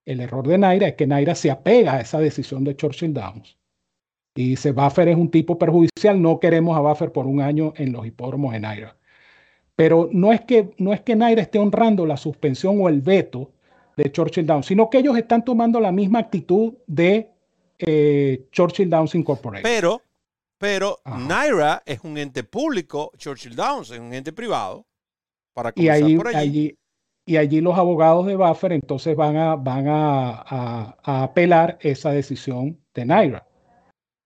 [0.05, 3.57] El error de Naira es que Naira se apega a esa decisión de Churchill Downs
[4.35, 7.93] y dice, Buffer es un tipo perjudicial, no queremos a Buffer por un año en
[7.93, 8.97] los hipódromos de Naira.
[9.77, 13.53] Pero no es que, no es que Naira esté honrando la suspensión o el veto
[13.97, 17.36] de Churchill Downs, sino que ellos están tomando la misma actitud de
[17.79, 19.63] eh, Churchill Downs Incorporated.
[19.63, 20.03] Pero,
[20.59, 24.87] pero Naira es un ente público, Churchill Downs es un ente privado.
[25.55, 26.77] Para y ahí, por allí.
[27.25, 32.79] y allí los abogados de Buffer entonces van a, van a, a apelar esa decisión
[32.95, 33.47] de Naira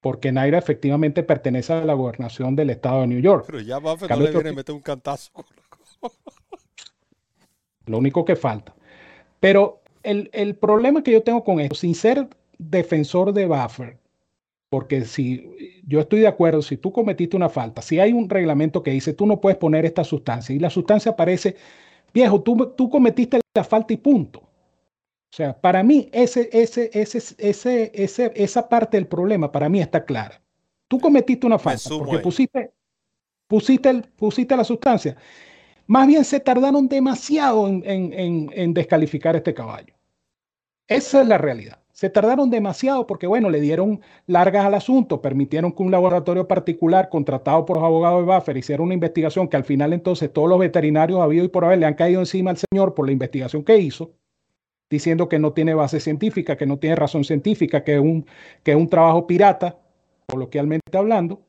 [0.00, 3.44] porque Naira efectivamente pertenece a la gobernación del estado de New York.
[3.46, 5.30] Pero ya Buffett no le viene meter un cantazo.
[7.86, 8.74] Lo único que falta.
[9.40, 12.28] Pero el, el, problema que yo tengo con esto, sin ser
[12.60, 13.98] defensor de Buffer,
[14.68, 18.82] porque si yo estoy de acuerdo, si tú cometiste una falta, si hay un reglamento
[18.82, 21.56] que dice tú no puedes poner esta sustancia y la sustancia aparece,
[22.12, 24.40] viejo, tú, tú cometiste la falta y punto.
[24.40, 29.80] O sea, para mí ese, ese, ese, ese, ese, esa parte del problema para mí
[29.80, 30.42] está clara.
[30.88, 32.72] Tú cometiste una falta porque pusiste,
[33.46, 35.16] pusiste, el, pusiste la sustancia.
[35.86, 39.94] Más bien se tardaron demasiado en, en, en, descalificar este caballo.
[40.88, 41.80] Esa es la realidad.
[42.00, 47.10] Se tardaron demasiado porque, bueno, le dieron largas al asunto, permitieron que un laboratorio particular
[47.10, 50.58] contratado por los abogados de Buffer hiciera una investigación que al final entonces todos los
[50.58, 53.76] veterinarios habido y por haber le han caído encima al señor por la investigación que
[53.76, 54.14] hizo
[54.88, 58.24] diciendo que no tiene base científica, que no tiene razón científica, que es un,
[58.62, 59.78] que es un trabajo pirata,
[60.26, 61.42] coloquialmente hablando.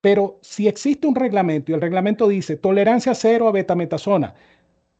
[0.00, 4.36] Pero si existe un reglamento y el reglamento dice tolerancia cero a betametasona,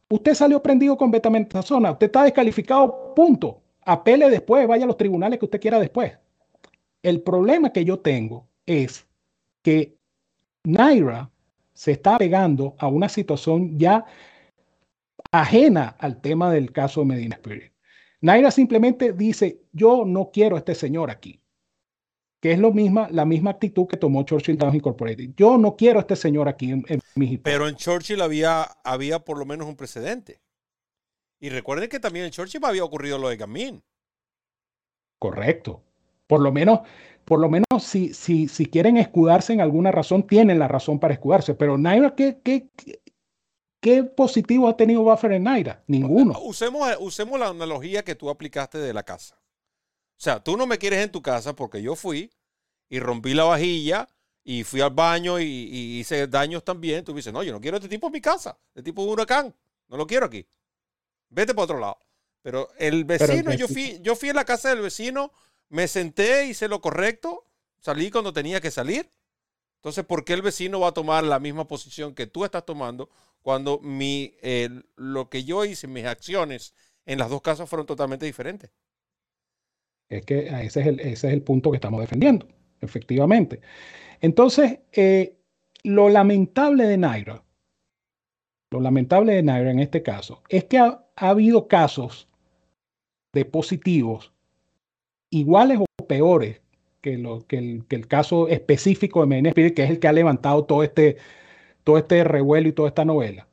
[0.09, 3.61] usted salió prendido con betametasona, usted está descalificado, punto.
[3.89, 6.11] Apele después, vaya a los tribunales que usted quiera después.
[7.01, 9.07] El problema que yo tengo es
[9.61, 9.97] que
[10.65, 11.31] Naira
[11.73, 14.05] se está pegando a una situación ya
[15.31, 17.71] ajena al tema del caso de Medina Spirit.
[18.19, 21.39] Naira simplemente dice, yo no quiero a este señor aquí,
[22.41, 25.29] que es lo misma, la misma actitud que tomó Churchill Downs Incorporated.
[25.37, 26.83] Yo no quiero a este señor aquí en,
[27.15, 30.41] mi Pero en Churchill había, había por lo menos un precedente.
[31.39, 33.83] Y recuerden que también en Churchill había ocurrido lo de Gamin.
[35.19, 35.83] Correcto.
[36.25, 36.81] Por lo menos,
[37.25, 41.13] por lo menos si, si, si quieren escudarse en alguna razón, tienen la razón para
[41.13, 41.53] escudarse.
[41.53, 42.69] Pero Naira, ¿qué, qué,
[43.79, 45.83] ¿Qué positivo ha tenido Buffer en Naira?
[45.87, 46.39] Ninguno.
[46.41, 49.35] Usemos, usemos la analogía que tú aplicaste de la casa.
[49.35, 52.31] O sea, tú no me quieres en tu casa porque yo fui
[52.89, 54.07] y rompí la vajilla
[54.43, 57.05] y fui al baño y, hice daños también.
[57.05, 58.57] Tú dices, no, yo no quiero este tipo en mi casa.
[58.69, 59.55] Este tipo es un huracán.
[59.87, 60.45] No lo quiero aquí.
[61.29, 61.97] Vete para otro lado.
[62.41, 65.33] Pero el vecino, yo, fui, yo fui a la casa del vecino,
[65.69, 67.43] me senté, hice lo correcto,
[67.79, 69.09] salí cuando tenía que salir.
[69.75, 73.09] Entonces, ¿por qué el vecino va a tomar la misma posición que tú estás tomando
[73.41, 74.33] cuando mi,
[74.95, 76.73] lo que yo hice, mis acciones
[77.07, 78.69] en las dos casas fueron totalmente diferentes.
[80.09, 82.47] Es que ese es el, ese es el punto que estamos defendiendo,
[82.81, 83.61] efectivamente.
[84.21, 85.37] Entonces, eh,
[85.83, 87.43] lo lamentable de Naira,
[88.71, 92.27] lo lamentable de Naira en este caso, es que ha, habido casos
[93.33, 94.31] de positivos
[95.31, 96.61] iguales o peores
[97.01, 100.13] que, lo, que, el, que el caso específico de Medina que es el que ha
[100.13, 101.17] levantado todo este,
[101.83, 103.47] todo este revuelo y toda esta novela.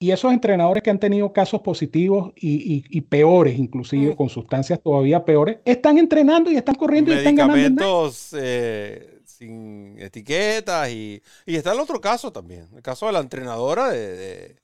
[0.00, 4.16] Y esos entrenadores que han tenido casos positivos y, peores, inclusive mm.
[4.16, 8.12] con sustancias todavía peores, están entrenando y están corriendo y están ganando.
[8.34, 13.88] Eh, sin etiquetas y, y, está el otro caso también, el caso de la entrenadora
[13.88, 14.56] de,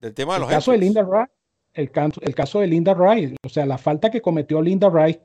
[0.00, 1.30] del tema de los el caso de Linda Wright,
[1.74, 1.90] el,
[2.22, 5.20] el, caso de Linda Wright, o sea, la falta que cometió Linda Wright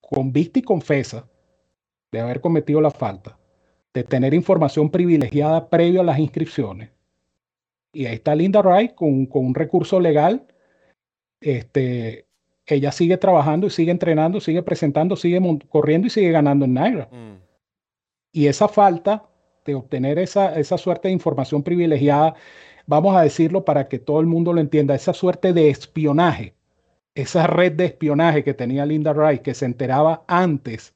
[0.00, 1.26] convicta y confesa
[2.12, 3.38] de haber cometido la falta
[3.94, 6.90] de tener información privilegiada previo a las inscripciones.
[7.92, 10.46] Y ahí está Linda Wright con, un recurso legal.
[11.40, 12.26] Este,
[12.66, 17.08] ella sigue trabajando y sigue entrenando, sigue presentando, sigue corriendo y sigue ganando en Naira.
[17.10, 17.39] Mm.
[18.32, 19.28] Y esa falta
[19.64, 22.34] de obtener esa, esa suerte de información privilegiada,
[22.86, 26.54] vamos a decirlo para que todo el mundo lo entienda, esa suerte de espionaje,
[27.14, 30.94] esa red de espionaje que tenía Linda Wright, que se enteraba antes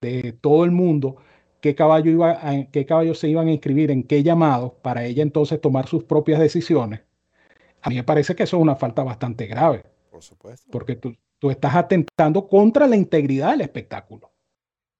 [0.00, 1.16] de todo el mundo,
[1.60, 2.40] qué caballo, iba
[2.72, 6.40] qué caballo se iban a inscribir en qué llamado para ella entonces tomar sus propias
[6.40, 7.02] decisiones,
[7.84, 9.84] a mí me parece que eso es una falta bastante grave.
[10.10, 10.70] Por supuesto.
[10.70, 14.30] Porque tú, tú estás atentando contra la integridad del espectáculo.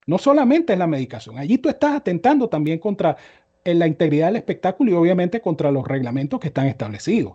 [0.06, 3.16] No solamente es la medicación, allí tú estás atentando también contra
[3.64, 7.34] la integridad del espectáculo y obviamente contra los reglamentos que están establecidos.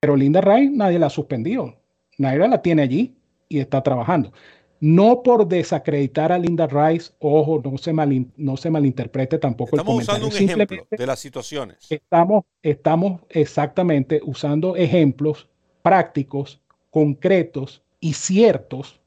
[0.00, 1.76] Pero Linda Ray nadie la ha suspendido.
[2.16, 3.16] Naira la tiene allí
[3.48, 4.32] y está trabajando
[4.80, 7.92] no por desacreditar a Linda Rice, ojo, no se,
[8.36, 10.26] no se malinterprete tampoco el comentario.
[10.28, 11.86] Estamos usando un ejemplo de las situaciones.
[11.90, 15.48] Estamos, estamos exactamente usando ejemplos
[15.82, 19.00] prácticos, concretos y ciertos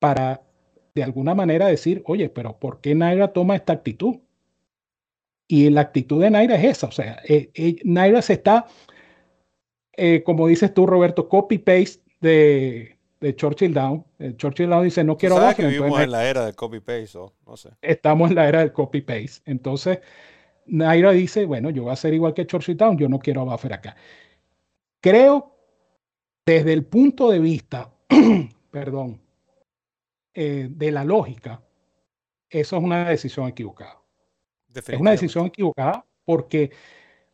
[0.00, 0.42] para
[0.98, 4.16] de alguna manera decir, oye, pero ¿por qué Naira toma esta actitud?
[5.46, 8.66] Y la actitud de Naira es esa, o sea, eh, eh, Naira se está,
[9.96, 14.04] eh, como dices tú, Roberto, copy-paste de, de, Churchill Down.
[14.36, 17.70] Churchill Down dice, no quiero ¿Sabes que vivimos en la era del copy-paste, no sé.
[17.80, 19.50] Estamos en la era del copy-paste.
[19.50, 20.00] Entonces,
[20.66, 23.44] Naira dice, bueno, yo voy a ser igual que Churchill Down, yo no quiero a
[23.44, 23.96] Buffer acá.
[25.00, 25.56] Creo,
[26.44, 27.90] desde el punto de vista,
[28.70, 29.20] perdón,
[30.38, 31.62] de la lógica,
[32.50, 34.00] eso es una decisión equivocada.
[34.74, 36.70] Es una decisión equivocada porque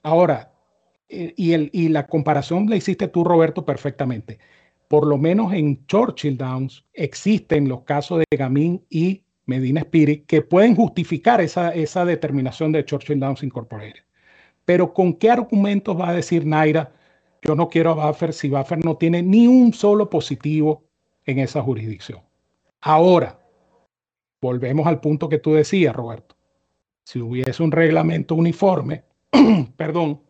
[0.03, 0.53] ahora,
[1.09, 4.39] eh, y, el, y la comparación la hiciste tú, Roberto, perfectamente.
[4.89, 10.43] Por lo menos en Churchill Downs existen los casos de Gamín y Medina Spirit que
[10.43, 14.03] pueden justificar esa, esa determinación de Churchill Downs Incorporated.
[14.65, 16.93] Pero ¿con qué argumentos va a decir Naira?
[17.43, 20.85] Yo no quiero a Buffer si Buffer no tiene ni un solo positivo
[21.27, 22.21] en esa jurisdicción.
[22.87, 23.41] Ahora,
[24.41, 26.35] volvemos al punto que tú decías, Roberto
[27.05, 29.05] si hubiese un reglamento uniforme,
[29.77, 30.23] perdón,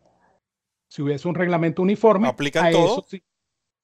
[0.88, 3.06] si hubiese un reglamento uniforme, ¿aplica todo?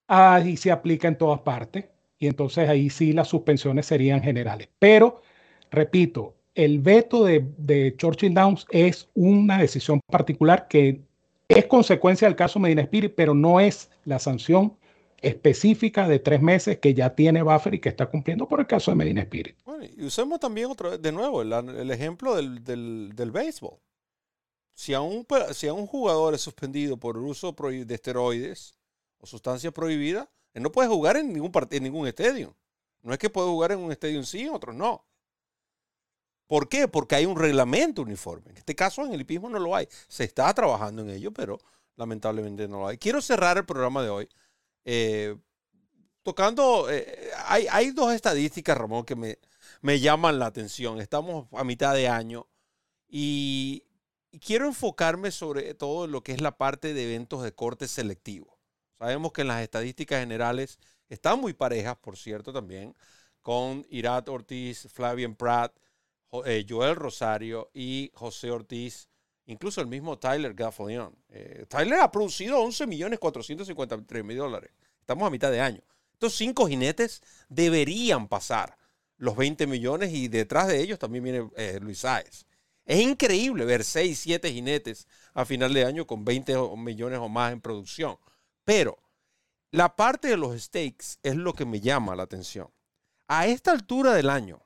[0.09, 1.87] ahí se aplica en todas partes
[2.19, 4.69] y entonces ahí sí las suspensiones serían generales.
[4.79, 5.23] Pero,
[5.71, 11.01] repito, el veto de, de Churchill Downs es una decisión particular que
[11.49, 14.77] es consecuencia del caso Medina Spirit, pero no es la sanción
[15.23, 18.91] específica de tres meses que ya tiene Buffer y que está cumpliendo por el caso
[18.91, 19.57] de Medina Spirit.
[19.65, 23.79] Bueno, y usemos también otro, de nuevo el, ejemplo del, del, béisbol.
[24.75, 28.75] Si a, un, si a un jugador es suspendido por el uso de esteroides
[29.19, 32.57] o sustancias prohibidas, él no puede jugar en ningún, en ningún estadio.
[33.03, 35.05] No es que puede jugar en un estadio sí, en otro no.
[36.47, 36.89] ¿Por qué?
[36.89, 38.51] Porque hay un reglamento uniforme.
[38.51, 39.87] En este caso, en el hipismo no lo hay.
[40.09, 41.61] Se está trabajando en ello, pero
[41.97, 42.99] lamentablemente no lo hay.
[42.99, 44.29] Quiero cerrar el programa de hoy
[44.93, 45.37] eh,
[46.25, 49.39] tocando, eh, hay, dos estadísticas, Ramón, que me,
[49.83, 51.01] me, llaman la atención.
[51.01, 52.49] Estamos a mitad de año
[53.09, 53.85] y,
[54.45, 58.59] quiero enfocarme sobre todo en lo que es la parte de eventos de corte selectivo.
[58.99, 62.97] Sabemos que en las estadísticas generales están muy parejas, por cierto, también,
[63.43, 65.73] con Irat Ortiz, Flavian Pratt,
[66.47, 69.09] eh, Joel Rosario y José Ortiz
[69.51, 71.15] incluso el mismo Tyler Gaffalion.
[71.29, 74.71] Eh, Tyler ha producido 11 millones 453 mil dólares.
[75.01, 75.83] Estamos a mitad de año.
[76.13, 78.77] Estos cinco jinetes deberían pasar
[79.17, 82.47] los 20 millones y detrás de ellos también viene eh, Luis Sáez.
[82.85, 87.53] Es increíble ver 6, 7 jinetes a final de año con 20 millones o más
[87.53, 88.19] en producción.
[88.65, 88.99] Pero
[89.71, 92.71] la parte de los stakes es lo que me llama la atención.
[93.29, 94.63] A esta altura del año,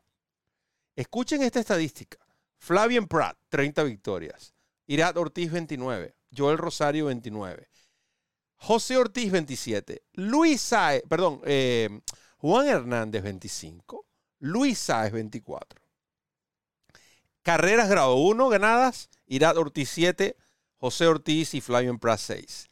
[0.97, 2.19] escuchen esta estadística.
[2.59, 4.54] Flavian Pratt, 30 victorias.
[4.87, 7.69] Irat Ortiz 29, Joel Rosario 29,
[8.57, 11.89] José Ortiz 27, Luis Saez, perdón, eh,
[12.39, 14.07] Juan Hernández 25,
[14.41, 15.81] Luis Saez 24.
[17.43, 20.37] Carreras grado 1 ganadas, Irat Ortiz 7,
[20.79, 22.69] José Ortiz y Flavian Pratt 6.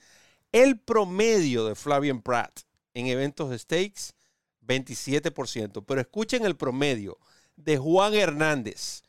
[0.52, 2.60] El promedio de Flavian Pratt
[2.94, 4.14] en eventos de stakes,
[4.66, 5.84] 27%.
[5.86, 7.18] Pero escuchen el promedio
[7.56, 9.02] de Juan Hernández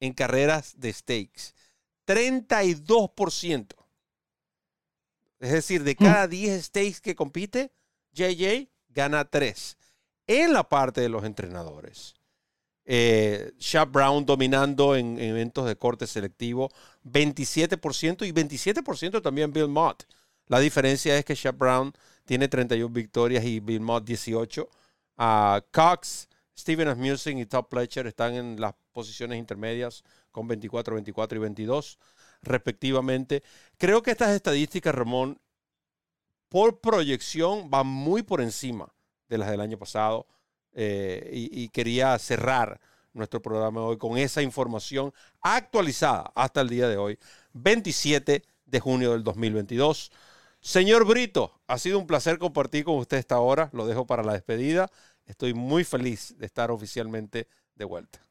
[0.00, 1.54] en carreras de stakes,
[2.10, 3.66] 32%.
[5.38, 6.02] Es decir, de mm.
[6.02, 7.72] cada 10 stakes que compite,
[8.12, 9.76] JJ gana 3.
[10.26, 12.14] En la parte de los entrenadores.
[12.84, 16.70] Eh, Shaq Brown dominando en, eventos de corte selectivo,
[17.04, 20.04] 27% y 27% también Bill Mott.
[20.46, 21.92] La diferencia es que Shaq Brown
[22.24, 24.68] tiene 31 victorias y Bill Mott 18.
[25.16, 31.38] Uh, Cox, Steven Asmussen y Top Pletcher están en las posiciones intermedias con 24, 24
[31.38, 31.98] y 22
[32.42, 33.42] respectivamente.
[33.76, 35.40] Creo que estas estadísticas, Ramón,
[36.48, 38.92] por proyección van muy por encima
[39.28, 40.26] de las del año pasado
[40.72, 42.80] eh, y, quería cerrar
[43.12, 47.18] nuestro programa hoy con esa información actualizada hasta el día de hoy,
[47.54, 50.12] 27 de junio del 2022.
[50.60, 53.70] Señor Brito, ha sido un placer compartir con usted esta hora.
[53.72, 54.88] Lo dejo para la despedida.
[55.26, 58.29] Estoy muy feliz de estar oficialmente de vuelta.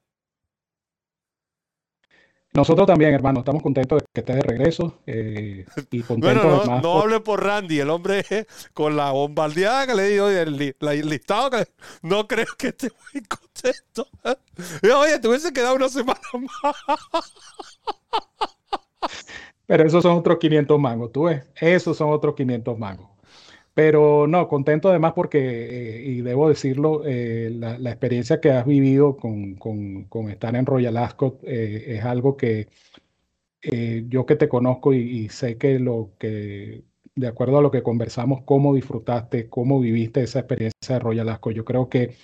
[2.59, 6.99] Nosotros también, hermano, estamos contentos de que estés de regreso eh, y contentos no, no
[6.99, 8.25] hable por Randy, el hombre
[8.73, 11.67] con la bombardeada que le dio el, el listado que
[12.01, 14.07] no creo que esté muy contento.
[14.93, 17.33] Oye, te hubiese quedado una semana más.
[19.65, 23.07] Pero esos son otros 500 mangos, tú ves, esos son otros 500 mangos.
[23.79, 29.15] Pero no, contento además porque, eh, y debo decirlo, eh, la, experiencia que has vivido
[29.15, 32.67] con, con, estar en Royal Ascot eh, es algo que
[34.09, 36.83] yo que te conozco y, sé que lo que,
[37.15, 41.53] de acuerdo a lo que conversamos, cómo disfrutaste, cómo viviste esa experiencia de Royal Ascot,
[41.53, 42.15] yo creo que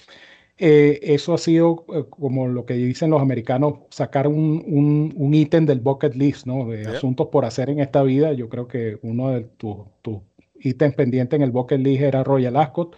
[0.58, 5.66] eh, eso ha sido eh, como lo que dicen los americanos, sacar un, un, ítem
[5.66, 6.68] del bucket list, ¿no?
[6.68, 8.34] De asuntos por hacer en esta vida.
[8.34, 9.78] Yo creo que uno de tus
[10.66, 12.96] ítems pendientes en el bucket list era Royal Ascot.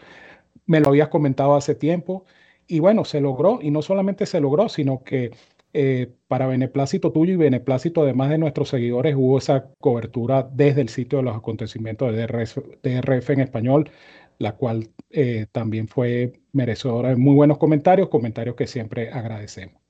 [0.65, 2.25] Me lo habías comentado hace tiempo.
[2.67, 5.31] Y bueno, se logró, y no solamente se logró, sino que
[5.73, 10.89] eh, para beneplácito tuyo y beneplácito además de nuestros seguidores hubo esa cobertura desde el
[10.89, 13.91] sitio de los acontecimientos de DRF, en español,
[14.39, 19.86] la cual eh, también fue merecedora de muy buenos comentarios, comentarios que siempre agradecemos.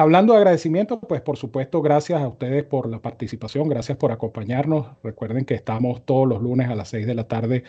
[0.00, 4.86] Hablando de agradecimiento, pues por supuesto, gracias a ustedes por la participación, gracias por acompañarnos.
[5.02, 7.64] Recuerden que estamos todos los lunes a las 6 de la tarde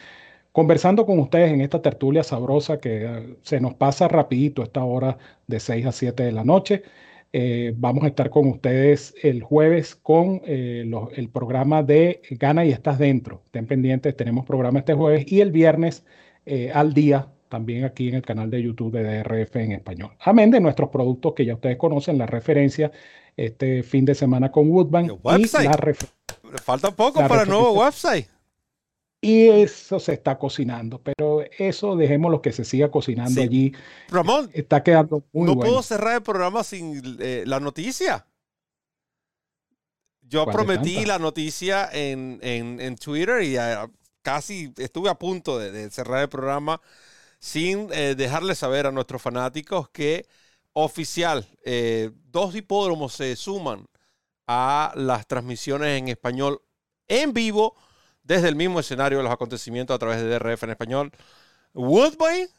[0.52, 5.18] conversando con ustedes en esta tertulia sabrosa que eh, se nos pasa rapidito esta hora
[5.48, 6.84] de 6 a 7 de la noche.
[7.34, 12.72] Eh, vamos a estar con ustedes el jueves con eh, el programa de Gana y
[12.72, 13.42] Estás Dentro.
[13.48, 16.06] Estén pendientes, tenemos programa este jueves y el viernes
[16.74, 20.12] al día también aquí en el canal de YouTube de DRF en español.
[20.20, 22.92] Amén de nuestros productos que ya ustedes conocen, la referencia
[23.36, 25.20] este fin de semana con Woodbank.
[26.64, 28.28] Falta poco para el nuevo website.
[29.22, 33.74] Y eso se está cocinando, pero eso dejemos lo que se siga cocinando allí.
[34.08, 38.26] Ramón, está quedando muy no puedo cerrar el programa sin eh, la noticia.
[40.22, 43.58] Yo prometí la noticia en, en, Twitter y
[44.22, 46.80] casi estuve a punto de, cerrar el programa
[47.40, 50.26] sin eh, dejarles saber a nuestros fanáticos que
[50.74, 53.88] oficial, eh, dos hipódromos se suman
[54.48, 56.62] a las transmisiones en español
[57.08, 57.76] en vivo
[58.24, 61.12] desde el mismo escenario de los acontecimientos a través de DRF en español.
[61.74, 62.50] Woodbine,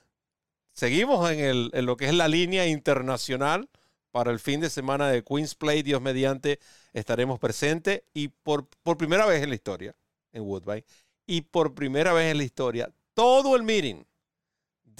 [0.72, 3.68] seguimos en, lo que es la línea internacional
[4.10, 6.58] para el fin de semana de Queen's Play, Dios mediante,
[6.92, 9.94] estaremos presentes y por, por primera vez en la historia
[10.32, 10.84] en Woodbine
[11.26, 14.04] y por primera vez en la historia todo el meeting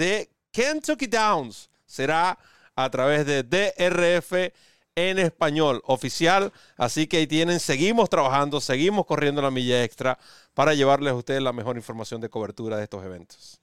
[0.01, 2.39] de Kentucky Downs será
[2.75, 4.33] a través de DRF
[4.95, 6.53] en español oficial.
[6.77, 10.19] Así que ahí tienen, seguimos trabajando, seguimos corriendo la milla extra
[10.55, 13.61] para llevarles a ustedes la mejor información de cobertura de estos eventos.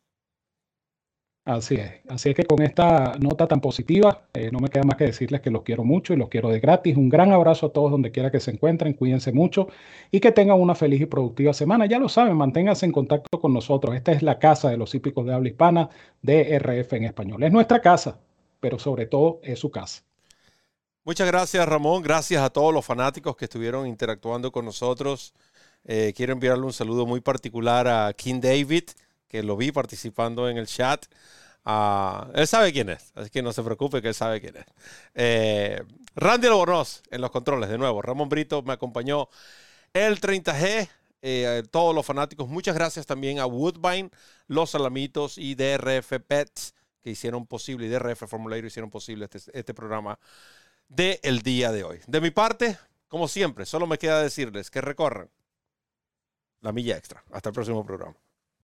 [1.47, 2.01] Así es.
[2.09, 5.39] Así es que con esta nota tan positiva, eh, no me queda más que decirles
[5.39, 6.97] que los quiero mucho y los quiero de gratis.
[6.97, 8.91] Un gran abrazo a todos donde quiera que se encuentren.
[8.91, 9.69] Cuídense mucho
[10.11, 11.85] y que tengan una feliz y productiva semana.
[11.85, 13.95] Ya lo saben, manténganse en contacto con nosotros.
[13.95, 15.89] Esta es la casa de los hípicos de habla hispana
[16.21, 17.41] de RF en español.
[17.41, 18.19] Es nuestra casa,
[18.59, 20.03] pero sobre todo es su casa.
[21.05, 22.03] Muchas gracias, Ramón.
[22.03, 25.33] Gracias a todos los fanáticos que estuvieron interactuando con nosotros.
[25.85, 28.89] Eh, quiero enviarle un saludo muy particular a King David,
[29.27, 31.05] que lo vi participando en el chat.
[31.65, 34.65] Ah, él sabe quién es, así que no se preocupe que él sabe quién es.
[35.15, 35.83] Eh,
[36.15, 38.01] Randy Albornoz en los controles, de nuevo.
[38.01, 39.29] Ramón Brito me acompañó.
[39.93, 40.89] El 30G,
[41.21, 42.47] eh, todos los fanáticos.
[42.47, 44.11] Muchas gracias también a Woodbine,
[44.47, 49.73] Los Salamitos y DRF Pets que hicieron posible, y DRF Formulario hicieron posible este, este
[49.73, 50.19] programa
[50.89, 51.99] del día de hoy.
[52.07, 55.29] De mi parte, como siempre, solo me queda decirles que recorran
[56.61, 57.23] la milla extra.
[57.31, 58.15] Hasta el próximo programa.